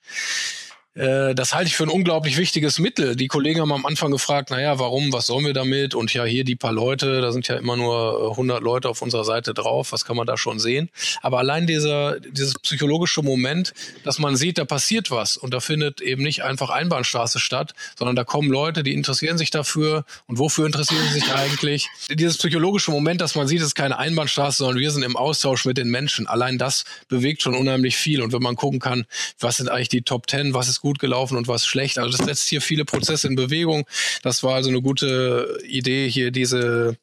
[0.94, 3.16] Äh, das halte ich für ein unglaublich wichtiges Mittel.
[3.16, 5.96] Die Kollegen haben am Anfang gefragt, naja, warum, was sollen wir damit?
[5.96, 9.02] Und ja, hier die paar Leute, da sind ja immer nur 100 äh, Leute auf
[9.02, 10.90] unserer Seite drauf, was kann man da schon sehen?
[11.22, 13.74] Aber allein dieser, dieses psychologische Moment,
[14.04, 18.18] dass man sieht, da passiert was und da findet eben nicht einfach Einbahnstraße statt, sondern
[18.18, 21.88] da kommen Leute, die interessieren sich dafür und wofür interessieren sie sich eigentlich?
[22.10, 25.66] Dieses psychologische Moment, dass man sieht, es ist keine Einbahnstraße, sondern wir sind im Austausch
[25.66, 26.28] mit den Menschen.
[26.28, 28.22] Allein das bewegt schon unheimlich viel.
[28.22, 29.06] Und wenn man gucken kann,
[29.40, 31.98] was sind eigentlich die Top Ten, was ist gut gelaufen und was schlecht.
[31.98, 33.86] Also das setzt hier viele Prozesse in Bewegung.
[34.24, 36.98] Das war also eine gute Idee, hier diese,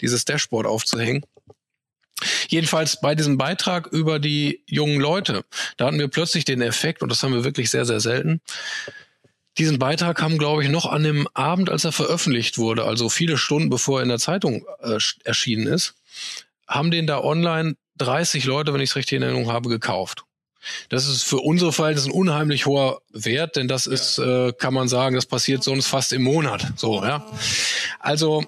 [0.00, 1.24] dieses Dashboard aufzuhängen.
[2.48, 5.44] Jedenfalls bei diesem Beitrag über die jungen Leute,
[5.76, 8.40] da hatten wir plötzlich den Effekt, und das haben wir wirklich sehr, sehr selten,
[9.58, 13.36] diesen Beitrag haben, glaube ich, noch an dem Abend, als er veröffentlicht wurde, also viele
[13.36, 15.94] Stunden bevor er in der Zeitung äh, erschienen ist,
[16.66, 20.24] haben den da online 30 Leute, wenn ich es richtig in Erinnerung habe, gekauft.
[20.88, 24.88] Das ist für unsere Verhältnisse ein unheimlich hoher Wert, denn das ist, äh, kann man
[24.88, 26.66] sagen, das passiert sonst fast im Monat.
[26.76, 27.26] So, ja.
[27.98, 28.44] Also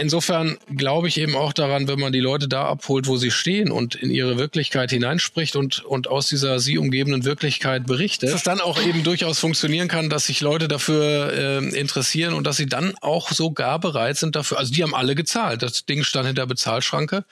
[0.00, 3.70] insofern glaube ich eben auch daran, wenn man die Leute da abholt, wo sie stehen
[3.70, 8.42] und in ihre Wirklichkeit hineinspricht und, und aus dieser sie umgebenden Wirklichkeit berichtet, dass es
[8.42, 12.66] dann auch eben durchaus funktionieren kann, dass sich Leute dafür äh, interessieren und dass sie
[12.66, 14.58] dann auch sogar bereit sind dafür.
[14.58, 15.62] Also die haben alle gezahlt.
[15.62, 17.24] Das Ding stand hinter Bezahlschranke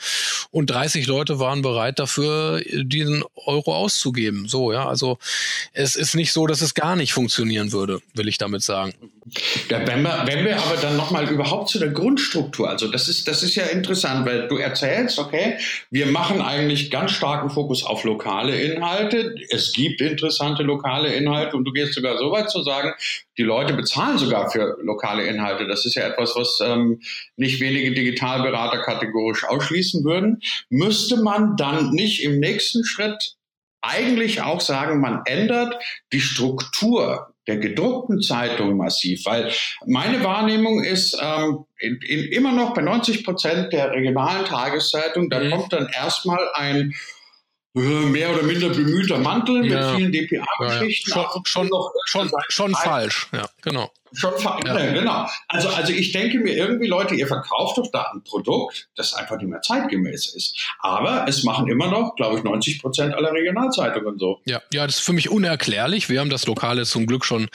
[0.51, 4.49] und 30 Leute waren bereit dafür, diesen Euro auszugeben.
[4.49, 4.87] So, ja.
[4.87, 5.19] Also
[5.73, 8.95] es ist nicht so, dass es gar nicht funktionieren würde, will ich damit sagen.
[9.71, 13.29] Ja, wenn, wir, wenn wir aber dann nochmal überhaupt zu der Grundstruktur, also das ist,
[13.29, 15.59] das ist ja interessant, weil du erzählst, okay,
[15.91, 19.35] wir machen eigentlich ganz starken Fokus auf lokale Inhalte.
[19.51, 22.93] Es gibt interessante lokale Inhalte und du gehst sogar so weit zu sagen,
[23.37, 25.67] die Leute bezahlen sogar für lokale Inhalte.
[25.67, 27.01] Das ist ja etwas, was ähm,
[27.37, 30.41] nicht wenige Digitalberater kategorisch ausschließen würden.
[30.69, 33.37] Müsste man dann nicht im nächsten Schritt
[33.83, 35.75] eigentlich auch sagen, man ändert
[36.13, 39.53] die Struktur der gedruckten Zeitung massiv, weil
[39.87, 45.41] meine Wahrnehmung ist ähm, in, in, immer noch bei 90 Prozent der regionalen Tageszeitung, da
[45.41, 45.51] mhm.
[45.51, 46.95] kommt dann erstmal ein
[47.77, 49.93] äh, mehr oder minder bemühter Mantel ja.
[49.93, 51.11] mit vielen DPA-Geschichten.
[51.11, 51.31] Ja, ja.
[51.45, 51.71] Schon, schon,
[52.07, 53.91] schon, schon falsch, ja, genau.
[54.15, 54.33] Schon
[54.65, 54.93] ja.
[54.93, 55.27] genau.
[55.49, 59.37] Also, also ich denke mir irgendwie, Leute, ihr verkauft doch da ein Produkt, das einfach
[59.39, 60.57] nicht mehr zeitgemäß ist.
[60.81, 64.41] Aber es machen immer noch, glaube ich, 90 Prozent aller Regionalzeitungen so.
[64.47, 66.09] Ja, ja, das ist für mich unerklärlich.
[66.09, 67.49] Wir haben das Lokale zum Glück schon,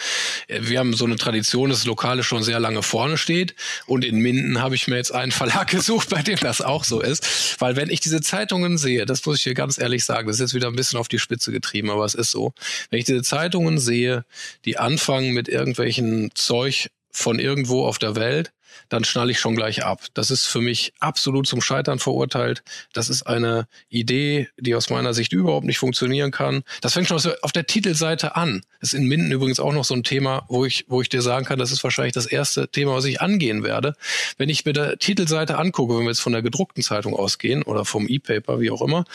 [0.47, 3.55] äh, wir haben so eine Tradition, dass das Lokale schon sehr lange vorne steht.
[3.85, 7.01] Und in Minden habe ich mir jetzt einen Verlag gesucht, bei dem das auch so
[7.01, 7.59] ist.
[7.59, 10.41] Weil wenn ich diese Zeitungen sehe, das muss ich dir ganz ehrlich sagen, das ist
[10.41, 12.53] jetzt wieder ein bisschen auf die Spitze getrieben, aber es ist so.
[12.89, 14.25] Wenn ich diese Zeitungen sehe,
[14.65, 18.51] die anfangen mit irgendwelchen Zeug von irgendwo auf der Welt,
[18.87, 20.01] dann schnalle ich schon gleich ab.
[20.13, 22.63] Das ist für mich absolut zum Scheitern verurteilt.
[22.93, 26.63] Das ist eine Idee, die aus meiner Sicht überhaupt nicht funktionieren kann.
[26.81, 28.61] Das fängt schon auf der Titelseite an.
[28.79, 31.21] Das ist in Minden übrigens auch noch so ein Thema, wo ich, wo ich dir
[31.21, 33.95] sagen kann, das ist wahrscheinlich das erste Thema, was ich angehen werde.
[34.37, 37.85] Wenn ich mir der Titelseite angucke, wenn wir jetzt von der gedruckten Zeitung ausgehen oder
[37.85, 39.05] vom E-Paper, wie auch immer,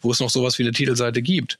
[0.00, 1.58] wo es noch sowas wie eine Titelseite gibt.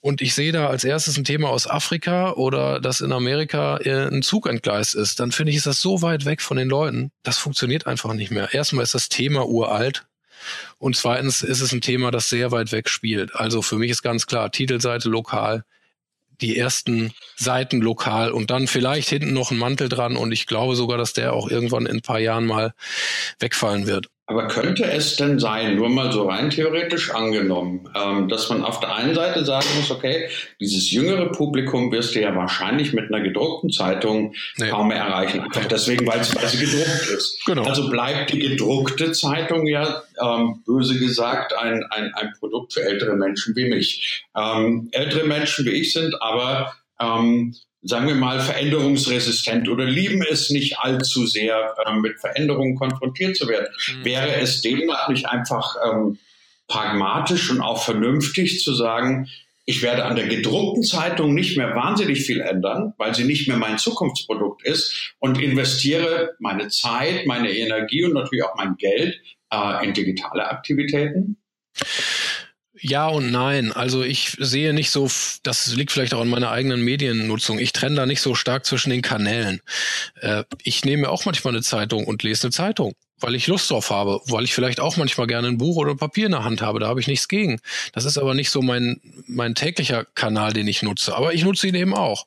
[0.00, 4.06] Und ich sehe da als erstes ein Thema aus Afrika oder dass in Amerika äh,
[4.08, 7.10] ein Zug entgleist ist, dann finde ich, ist das so weit weg von den Leuten,
[7.24, 8.54] das funktioniert einfach nicht mehr.
[8.54, 10.06] Erstmal ist das Thema uralt.
[10.78, 13.34] Und zweitens ist es ein Thema, das sehr weit weg spielt.
[13.34, 15.64] Also für mich ist ganz klar, Titelseite lokal,
[16.40, 20.76] die ersten Seiten lokal und dann vielleicht hinten noch ein Mantel dran und ich glaube
[20.76, 22.72] sogar, dass der auch irgendwann in ein paar Jahren mal
[23.40, 24.08] wegfallen wird.
[24.30, 28.78] Aber könnte es denn sein, nur mal so rein theoretisch angenommen, ähm, dass man auf
[28.78, 30.28] der einen Seite sagen muss, okay,
[30.60, 34.68] dieses jüngere Publikum wirst du ja wahrscheinlich mit einer gedruckten Zeitung nee.
[34.68, 37.42] kaum mehr erreichen, einfach deswegen, weil sie gedruckt ist.
[37.46, 37.62] Genau.
[37.62, 43.16] Also bleibt die gedruckte Zeitung ja, ähm, böse gesagt, ein, ein, ein Produkt für ältere
[43.16, 44.26] Menschen wie mich.
[44.36, 50.50] Ähm, ältere Menschen wie ich sind aber ähm, sagen wir mal, veränderungsresistent oder lieben es
[50.50, 53.68] nicht allzu sehr, ähm, mit Veränderungen konfrontiert zu werden.
[53.88, 54.04] Mhm.
[54.04, 56.18] Wäre es demnach nicht einfach ähm,
[56.66, 59.28] pragmatisch und auch vernünftig zu sagen,
[59.64, 63.58] ich werde an der gedruckten Zeitung nicht mehr wahnsinnig viel ändern, weil sie nicht mehr
[63.58, 69.20] mein Zukunftsprodukt ist und investiere meine Zeit, meine Energie und natürlich auch mein Geld
[69.52, 71.36] äh, in digitale Aktivitäten?
[72.80, 73.72] Ja und nein.
[73.72, 75.10] Also ich sehe nicht so,
[75.42, 77.58] das liegt vielleicht auch an meiner eigenen Mediennutzung.
[77.58, 79.60] Ich trenne da nicht so stark zwischen den Kanälen.
[80.20, 83.90] Äh, ich nehme auch manchmal eine Zeitung und lese eine Zeitung weil ich Lust drauf
[83.90, 86.80] habe, weil ich vielleicht auch manchmal gerne ein Buch oder Papier in der Hand habe.
[86.80, 87.60] Da habe ich nichts gegen.
[87.92, 91.16] Das ist aber nicht so mein, mein täglicher Kanal, den ich nutze.
[91.16, 92.26] Aber ich nutze ihn eben auch.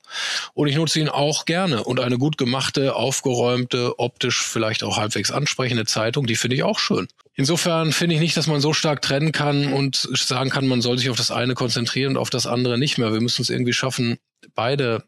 [0.54, 1.84] Und ich nutze ihn auch gerne.
[1.84, 6.80] Und eine gut gemachte, aufgeräumte, optisch vielleicht auch halbwegs ansprechende Zeitung, die finde ich auch
[6.80, 7.08] schön.
[7.34, 10.98] Insofern finde ich nicht, dass man so stark trennen kann und sagen kann, man soll
[10.98, 13.14] sich auf das eine konzentrieren und auf das andere nicht mehr.
[13.14, 14.18] Wir müssen es irgendwie schaffen,
[14.54, 15.04] beide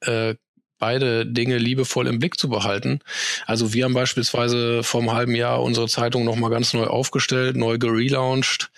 [0.00, 0.34] äh,
[0.80, 2.98] beide Dinge liebevoll im Blick zu behalten.
[3.46, 7.78] Also wir haben beispielsweise vor einem halben Jahr unsere Zeitung nochmal ganz neu aufgestellt, neu
[7.78, 8.70] gelauncht,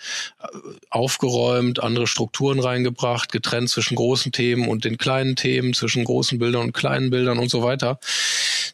[0.43, 0.47] äh,
[0.91, 6.63] aufgeräumt, andere Strukturen reingebracht, getrennt zwischen großen Themen und den kleinen Themen, zwischen großen Bildern
[6.63, 7.99] und kleinen Bildern und so weiter.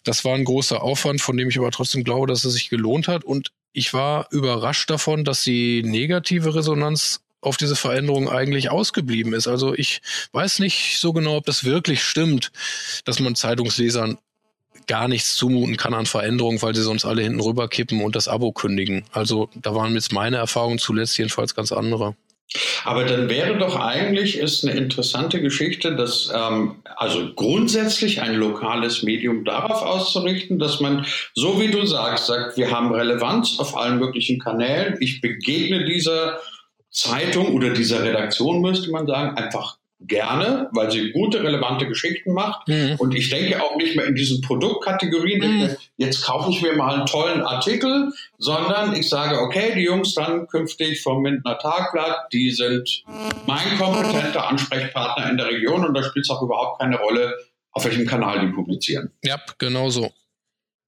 [0.04, 3.08] Das war ein großer Aufwand, von dem ich aber trotzdem glaube, dass es sich gelohnt
[3.08, 3.24] hat.
[3.24, 9.48] Und ich war überrascht davon, dass die negative Resonanz auf diese Veränderung eigentlich ausgeblieben ist.
[9.48, 10.02] Also ich
[10.34, 12.52] weiß nicht so genau, ob das wirklich stimmt,
[13.06, 14.18] dass man Zeitungslesern
[14.88, 18.52] gar nichts zumuten kann an Veränderungen, weil sie sonst alle hinten rüberkippen und das Abo
[18.52, 19.06] kündigen.
[19.12, 22.16] Also da waren jetzt meine Erfahrungen zuletzt jedenfalls ganz andere.
[22.84, 29.04] Aber dann wäre doch eigentlich ist eine interessante Geschichte, dass ähm, also grundsätzlich ein lokales
[29.04, 34.00] Medium darauf auszurichten, dass man, so wie du sagst, sagt, wir haben Relevanz auf allen
[34.00, 34.98] möglichen Kanälen.
[35.00, 36.40] Ich begegne dieser
[36.90, 42.68] Zeitung oder dieser Redaktion, müsste man sagen, einfach gerne, weil sie gute, relevante Geschichten macht.
[42.68, 42.96] Mhm.
[43.00, 45.76] Und ich denke auch nicht mehr in diesen Produktkategorien, mhm.
[45.98, 50.48] jetzt kaufe ich mir mal einen tollen Artikel, sondern ich sage, okay, die Jungs dann
[50.48, 53.04] künftig vom Mintner Tagblatt, die sind
[53.46, 57.34] mein kompetenter Ansprechpartner in der Region und da spielt es auch überhaupt keine Rolle,
[57.72, 59.12] auf welchem Kanal die publizieren.
[59.24, 60.12] Ja, genau so.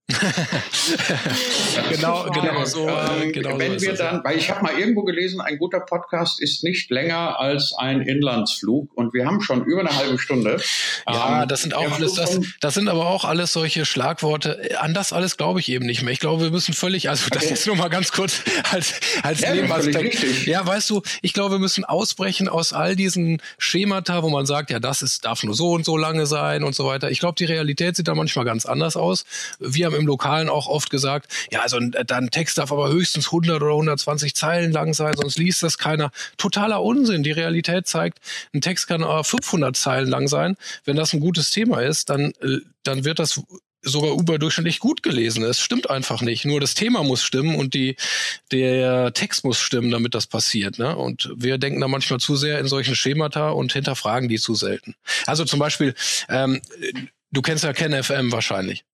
[1.90, 2.88] genau, genau so.
[2.88, 5.80] Äh, ähm, genau wenn so wir dann, weil ich habe mal irgendwo gelesen, ein guter
[5.80, 10.60] Podcast ist nicht länger als ein Inlandsflug und wir haben schon über eine halbe Stunde.
[11.08, 14.80] Ja, ähm, das sind auch alles, das, das sind aber auch alles solche Schlagworte.
[14.80, 16.12] An das alles glaube ich eben nicht mehr.
[16.12, 17.54] Ich glaube, wir müssen völlig, also das okay.
[17.54, 20.46] ist nur mal ganz kurz als, als ja, Nebenaspekt.
[20.46, 24.70] Ja, weißt du, ich glaube, wir müssen ausbrechen aus all diesen Schemata, wo man sagt,
[24.70, 27.10] ja, das ist, darf nur so und so lange sein und so weiter.
[27.10, 29.24] Ich glaube, die Realität sieht da manchmal ganz anders aus.
[29.58, 33.62] Wir haben im Lokalen auch oft gesagt, ja, also ein Text darf aber höchstens 100
[33.62, 36.10] oder 120 Zeilen lang sein, sonst liest das keiner.
[36.36, 37.22] Totaler Unsinn.
[37.22, 38.18] Die Realität zeigt,
[38.54, 40.56] ein Text kann aber 500 Zeilen lang sein.
[40.84, 43.40] Wenn das ein gutes Thema ist, dann, äh, dann wird das
[43.82, 45.42] sogar überdurchschnittlich gut gelesen.
[45.42, 46.44] Es stimmt einfach nicht.
[46.44, 47.96] Nur das Thema muss stimmen und die,
[48.52, 50.78] der Text muss stimmen, damit das passiert.
[50.78, 50.96] Ne?
[50.96, 54.94] Und wir denken da manchmal zu sehr in solchen Schemata und hinterfragen die zu selten.
[55.26, 55.94] Also zum Beispiel,
[56.28, 56.62] ähm,
[57.32, 58.84] du kennst ja Ken FM wahrscheinlich.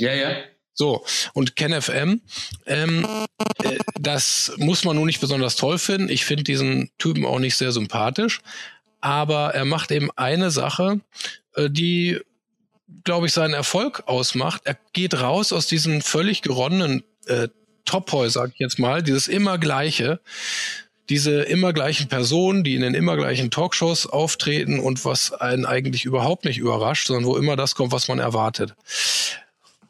[0.00, 0.36] Ja, ja.
[0.74, 2.22] So, und KenFM,
[2.66, 3.06] ähm,
[3.62, 6.08] äh, das muss man nun nicht besonders toll finden.
[6.08, 8.40] Ich finde diesen Typen auch nicht sehr sympathisch.
[9.02, 11.00] Aber er macht eben eine Sache,
[11.54, 12.20] äh, die,
[13.04, 14.62] glaube ich, seinen Erfolg ausmacht.
[14.64, 17.48] Er geht raus aus diesen völlig geronnenen äh,
[17.84, 20.20] Tophäusern, sag ich jetzt mal, dieses immer Gleiche,
[21.10, 26.04] diese immer gleichen Personen, die in den immer gleichen Talkshows auftreten und was einen eigentlich
[26.04, 28.74] überhaupt nicht überrascht, sondern wo immer das kommt, was man erwartet.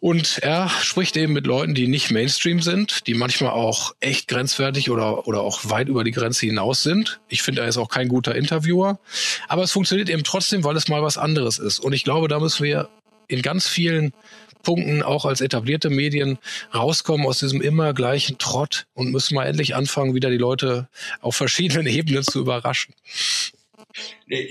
[0.01, 4.91] Und er spricht eben mit Leuten, die nicht Mainstream sind, die manchmal auch echt grenzwertig
[4.91, 7.21] oder, oder auch weit über die Grenze hinaus sind.
[7.29, 8.99] Ich finde, er ist auch kein guter Interviewer.
[9.47, 11.81] Aber es funktioniert eben trotzdem, weil es mal was anderes ist.
[11.81, 12.89] Und ich glaube, da müssen wir
[13.29, 14.13] in ganz vielen
[14.63, 16.39] Punkten auch als etablierte Medien
[16.75, 20.89] rauskommen aus diesem immer gleichen Trott und müssen mal endlich anfangen, wieder die Leute
[21.21, 22.95] auf verschiedenen Ebenen zu überraschen.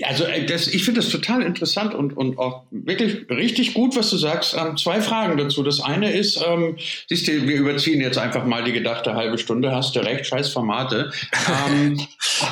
[0.02, 4.10] Also äh, das, ich finde das total interessant und, und auch wirklich richtig gut, was
[4.10, 4.54] du sagst.
[4.58, 5.62] Ähm, zwei Fragen dazu.
[5.62, 6.76] Das eine ist, ähm,
[7.08, 10.50] siehst du, wir überziehen jetzt einfach mal die gedachte halbe Stunde, hast du recht, scheiß
[10.50, 11.12] Formate.
[11.66, 11.98] ähm,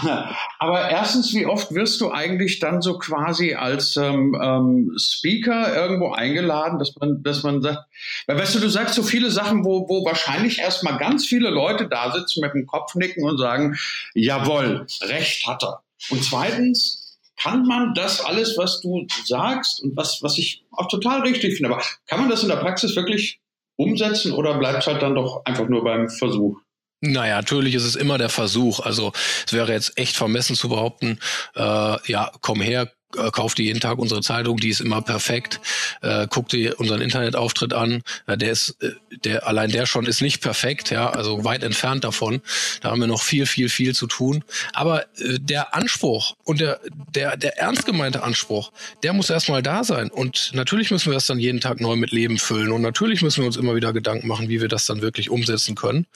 [0.58, 6.12] aber erstens, wie oft wirst du eigentlich dann so quasi als ähm, ähm, Speaker irgendwo
[6.12, 7.84] eingeladen, dass man, dass man sagt,
[8.26, 11.88] weil weißt du, du sagst so viele Sachen, wo, wo wahrscheinlich erstmal ganz viele Leute
[11.88, 13.76] da sitzen mit dem Kopf nicken und sagen,
[14.14, 15.82] jawohl, recht hat er.
[16.10, 17.08] Und zweitens,
[17.40, 21.72] kann man das alles, was du sagst und was, was ich auch total richtig finde,
[21.72, 23.40] aber kann man das in der Praxis wirklich
[23.76, 26.60] umsetzen oder bleibt es halt dann doch einfach nur beim Versuch?
[27.00, 28.80] Naja, natürlich ist es immer der Versuch.
[28.80, 29.12] Also
[29.46, 31.20] es wäre jetzt echt vermessen zu behaupten,
[31.54, 35.60] äh, ja, komm her, äh, kauft dir jeden Tag unsere Zeitung, die ist immer perfekt.
[36.02, 38.92] Äh, guck dir unseren Internetauftritt an, äh, der ist, äh,
[39.24, 42.42] der allein der schon ist nicht perfekt, ja, also weit entfernt davon.
[42.82, 44.44] Da haben wir noch viel, viel, viel zu tun.
[44.74, 46.80] Aber äh, der Anspruch und der,
[47.14, 50.10] der, der ernst gemeinte Anspruch, der muss erstmal da sein.
[50.10, 52.72] Und natürlich müssen wir das dann jeden Tag neu mit Leben füllen.
[52.72, 55.74] Und natürlich müssen wir uns immer wieder Gedanken machen, wie wir das dann wirklich umsetzen
[55.74, 56.06] können.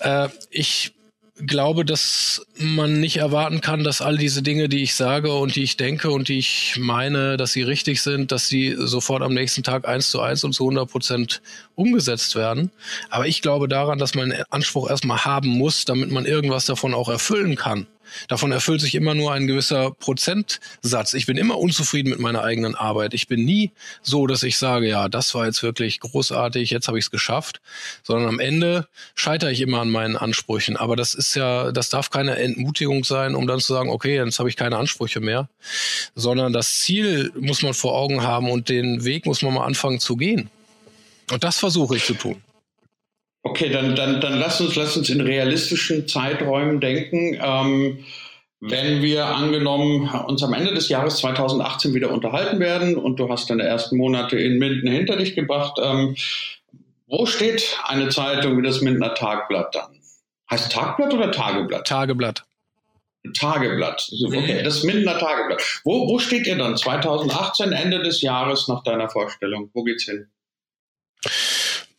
[0.00, 0.92] Äh, ich
[1.46, 5.62] glaube, dass man nicht erwarten kann, dass all diese Dinge, die ich sage und die
[5.62, 9.62] ich denke und die ich meine, dass sie richtig sind, dass sie sofort am nächsten
[9.62, 11.42] Tag eins zu eins und zu 100 Prozent
[11.74, 12.70] umgesetzt werden.
[13.10, 16.94] Aber ich glaube daran, dass man einen Anspruch erstmal haben muss, damit man irgendwas davon
[16.94, 17.86] auch erfüllen kann.
[18.28, 21.14] Davon erfüllt sich immer nur ein gewisser Prozentsatz.
[21.14, 23.14] Ich bin immer unzufrieden mit meiner eigenen Arbeit.
[23.14, 26.98] Ich bin nie so, dass ich sage, ja, das war jetzt wirklich großartig, jetzt habe
[26.98, 27.60] ich es geschafft,
[28.02, 30.76] sondern am Ende scheitere ich immer an meinen Ansprüchen.
[30.76, 34.38] Aber das ist ja, das darf keine Entmutigung sein, um dann zu sagen, okay, jetzt
[34.38, 35.48] habe ich keine Ansprüche mehr,
[36.14, 40.00] sondern das Ziel muss man vor Augen haben und den Weg muss man mal anfangen
[40.00, 40.50] zu gehen.
[41.30, 42.42] Und das versuche ich zu tun.
[43.44, 47.38] Okay, dann, dann, dann lass uns, lass uns in realistischen Zeiträumen denken.
[47.42, 48.04] Ähm,
[48.60, 53.50] wenn wir angenommen uns am Ende des Jahres 2018 wieder unterhalten werden und du hast
[53.50, 56.14] deine ersten Monate in Minden hinter dich gebracht, ähm,
[57.08, 60.00] wo steht eine Zeitung wie das Mindener Tagblatt dann?
[60.48, 61.88] Heißt Tagblatt oder Tageblatt?
[61.88, 62.44] Tageblatt.
[63.34, 64.08] Tageblatt.
[64.24, 65.80] Okay, das Mindener Tageblatt.
[65.82, 69.70] Wo, wo steht ihr dann 2018, Ende des Jahres nach deiner Vorstellung?
[69.74, 70.28] Wo geht's hin?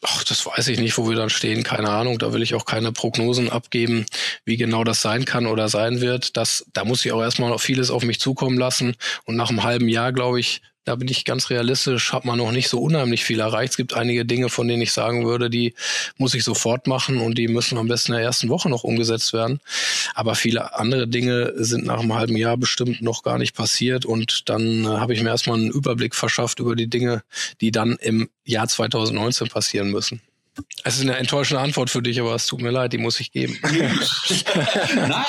[0.06, 1.64] Ach, das weiß ich nicht, wo wir dann stehen.
[1.64, 2.20] Keine Ahnung.
[2.20, 4.06] Da will ich auch keine Prognosen abgeben,
[4.43, 6.36] wie genau das sein kann oder sein wird.
[6.36, 8.95] Das, da muss ich auch erstmal noch vieles auf mich zukommen lassen.
[9.24, 12.51] Und nach einem halben Jahr, glaube ich, da bin ich ganz realistisch, hat man noch
[12.51, 13.71] nicht so unheimlich viel erreicht.
[13.71, 15.73] Es gibt einige Dinge, von denen ich sagen würde, die
[16.17, 19.34] muss ich sofort machen und die müssen am besten in der ersten Woche noch umgesetzt
[19.34, 19.59] werden.
[20.13, 24.49] Aber viele andere Dinge sind nach einem halben Jahr bestimmt noch gar nicht passiert und
[24.49, 27.23] dann äh, habe ich mir erstmal einen Überblick verschafft über die Dinge,
[27.61, 30.21] die dann im Jahr 2019 passieren müssen.
[30.84, 33.32] Es ist eine enttäuschende Antwort für dich, aber es tut mir leid, die muss ich
[33.32, 33.58] geben.
[33.64, 35.26] Nein,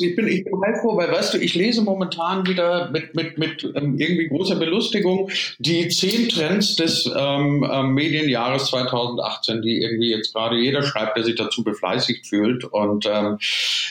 [0.00, 3.64] ich bin, ich bin heilfroh, weil weißt du, ich lese momentan wieder mit, mit, mit
[3.74, 5.28] ähm, irgendwie großer Belustigung
[5.58, 11.24] die zehn Trends des ähm, ähm Medienjahres 2018, die irgendwie jetzt gerade jeder schreibt, der
[11.24, 13.38] sich dazu befleißigt fühlt und ähm,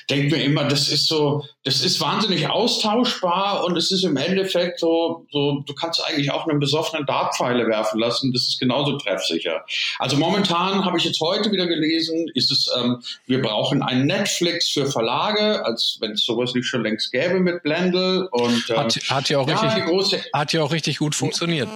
[0.10, 4.80] denke mir immer, das ist so, das ist wahnsinnig austauschbar und es ist im Endeffekt
[4.80, 9.66] so, so du kannst eigentlich auch einen besoffenen Dartpfeile werfen lassen, das ist genauso treffsicher.
[10.00, 14.06] Also momentan momentan habe ich jetzt heute wieder gelesen, ist es, ähm, wir brauchen ein
[14.06, 18.28] Netflix für Verlage, als wenn es sowas nicht schon längst gäbe mit Blendl.
[18.32, 21.70] Und, ähm, hat, hat, ja auch ja, richtig, große, hat ja auch richtig gut funktioniert.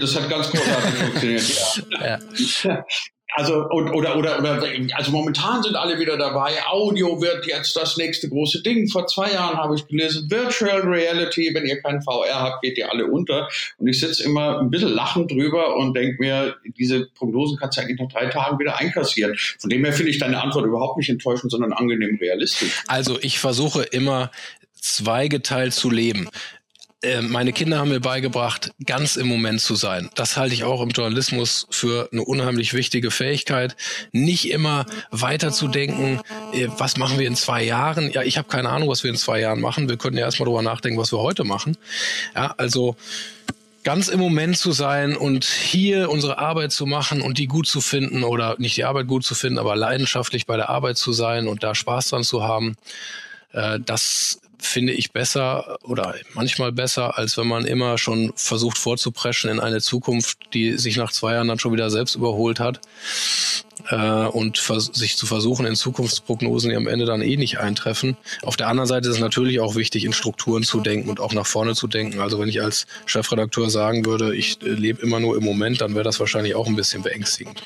[0.00, 1.82] Das hat ganz großartig funktioniert.
[2.00, 2.18] Ja.
[2.62, 2.84] ja.
[3.36, 4.62] Also oder, oder oder
[4.94, 6.52] also momentan sind alle wieder dabei.
[6.66, 8.88] Audio wird jetzt das nächste große Ding.
[8.88, 11.50] Vor zwei Jahren habe ich gelesen Virtual Reality.
[11.52, 13.48] Wenn ihr kein VR habt, geht ihr alle unter.
[13.78, 17.82] Und ich sitze immer ein bisschen lachend drüber und denke mir, diese Prognosen kannst du
[17.82, 19.36] eigentlich nach drei Tagen wieder einkassieren.
[19.58, 22.84] Von dem her finde ich deine Antwort überhaupt nicht enttäuschend, sondern angenehm realistisch.
[22.86, 24.30] Also ich versuche immer
[24.80, 26.28] zweigeteilt zu leben.
[27.04, 30.08] Äh, meine Kinder haben mir beigebracht, ganz im Moment zu sein.
[30.14, 33.76] Das halte ich auch im Journalismus für eine unheimlich wichtige Fähigkeit.
[34.12, 36.20] Nicht immer weiterzudenken,
[36.52, 38.10] äh, was machen wir in zwei Jahren?
[38.10, 39.88] Ja, ich habe keine Ahnung, was wir in zwei Jahren machen.
[39.88, 41.76] Wir können ja erstmal darüber nachdenken, was wir heute machen.
[42.34, 42.96] Ja, also
[43.82, 47.82] ganz im Moment zu sein und hier unsere Arbeit zu machen und die gut zu
[47.82, 51.48] finden oder nicht die Arbeit gut zu finden, aber leidenschaftlich bei der Arbeit zu sein
[51.48, 52.76] und da Spaß dran zu haben,
[53.52, 59.50] äh, das finde ich besser oder manchmal besser, als wenn man immer schon versucht vorzupreschen
[59.50, 62.80] in eine Zukunft, die sich nach zwei Jahren dann schon wieder selbst überholt hat.
[63.88, 64.56] Äh, und
[64.92, 68.16] sich zu versuchen in Zukunftsprognosen, die am Ende dann eh nicht eintreffen.
[68.42, 71.32] Auf der anderen Seite ist es natürlich auch wichtig, in Strukturen zu denken und auch
[71.32, 72.20] nach vorne zu denken.
[72.20, 75.94] Also wenn ich als Chefredakteur sagen würde, ich äh, lebe immer nur im Moment, dann
[75.94, 77.62] wäre das wahrscheinlich auch ein bisschen beängstigend.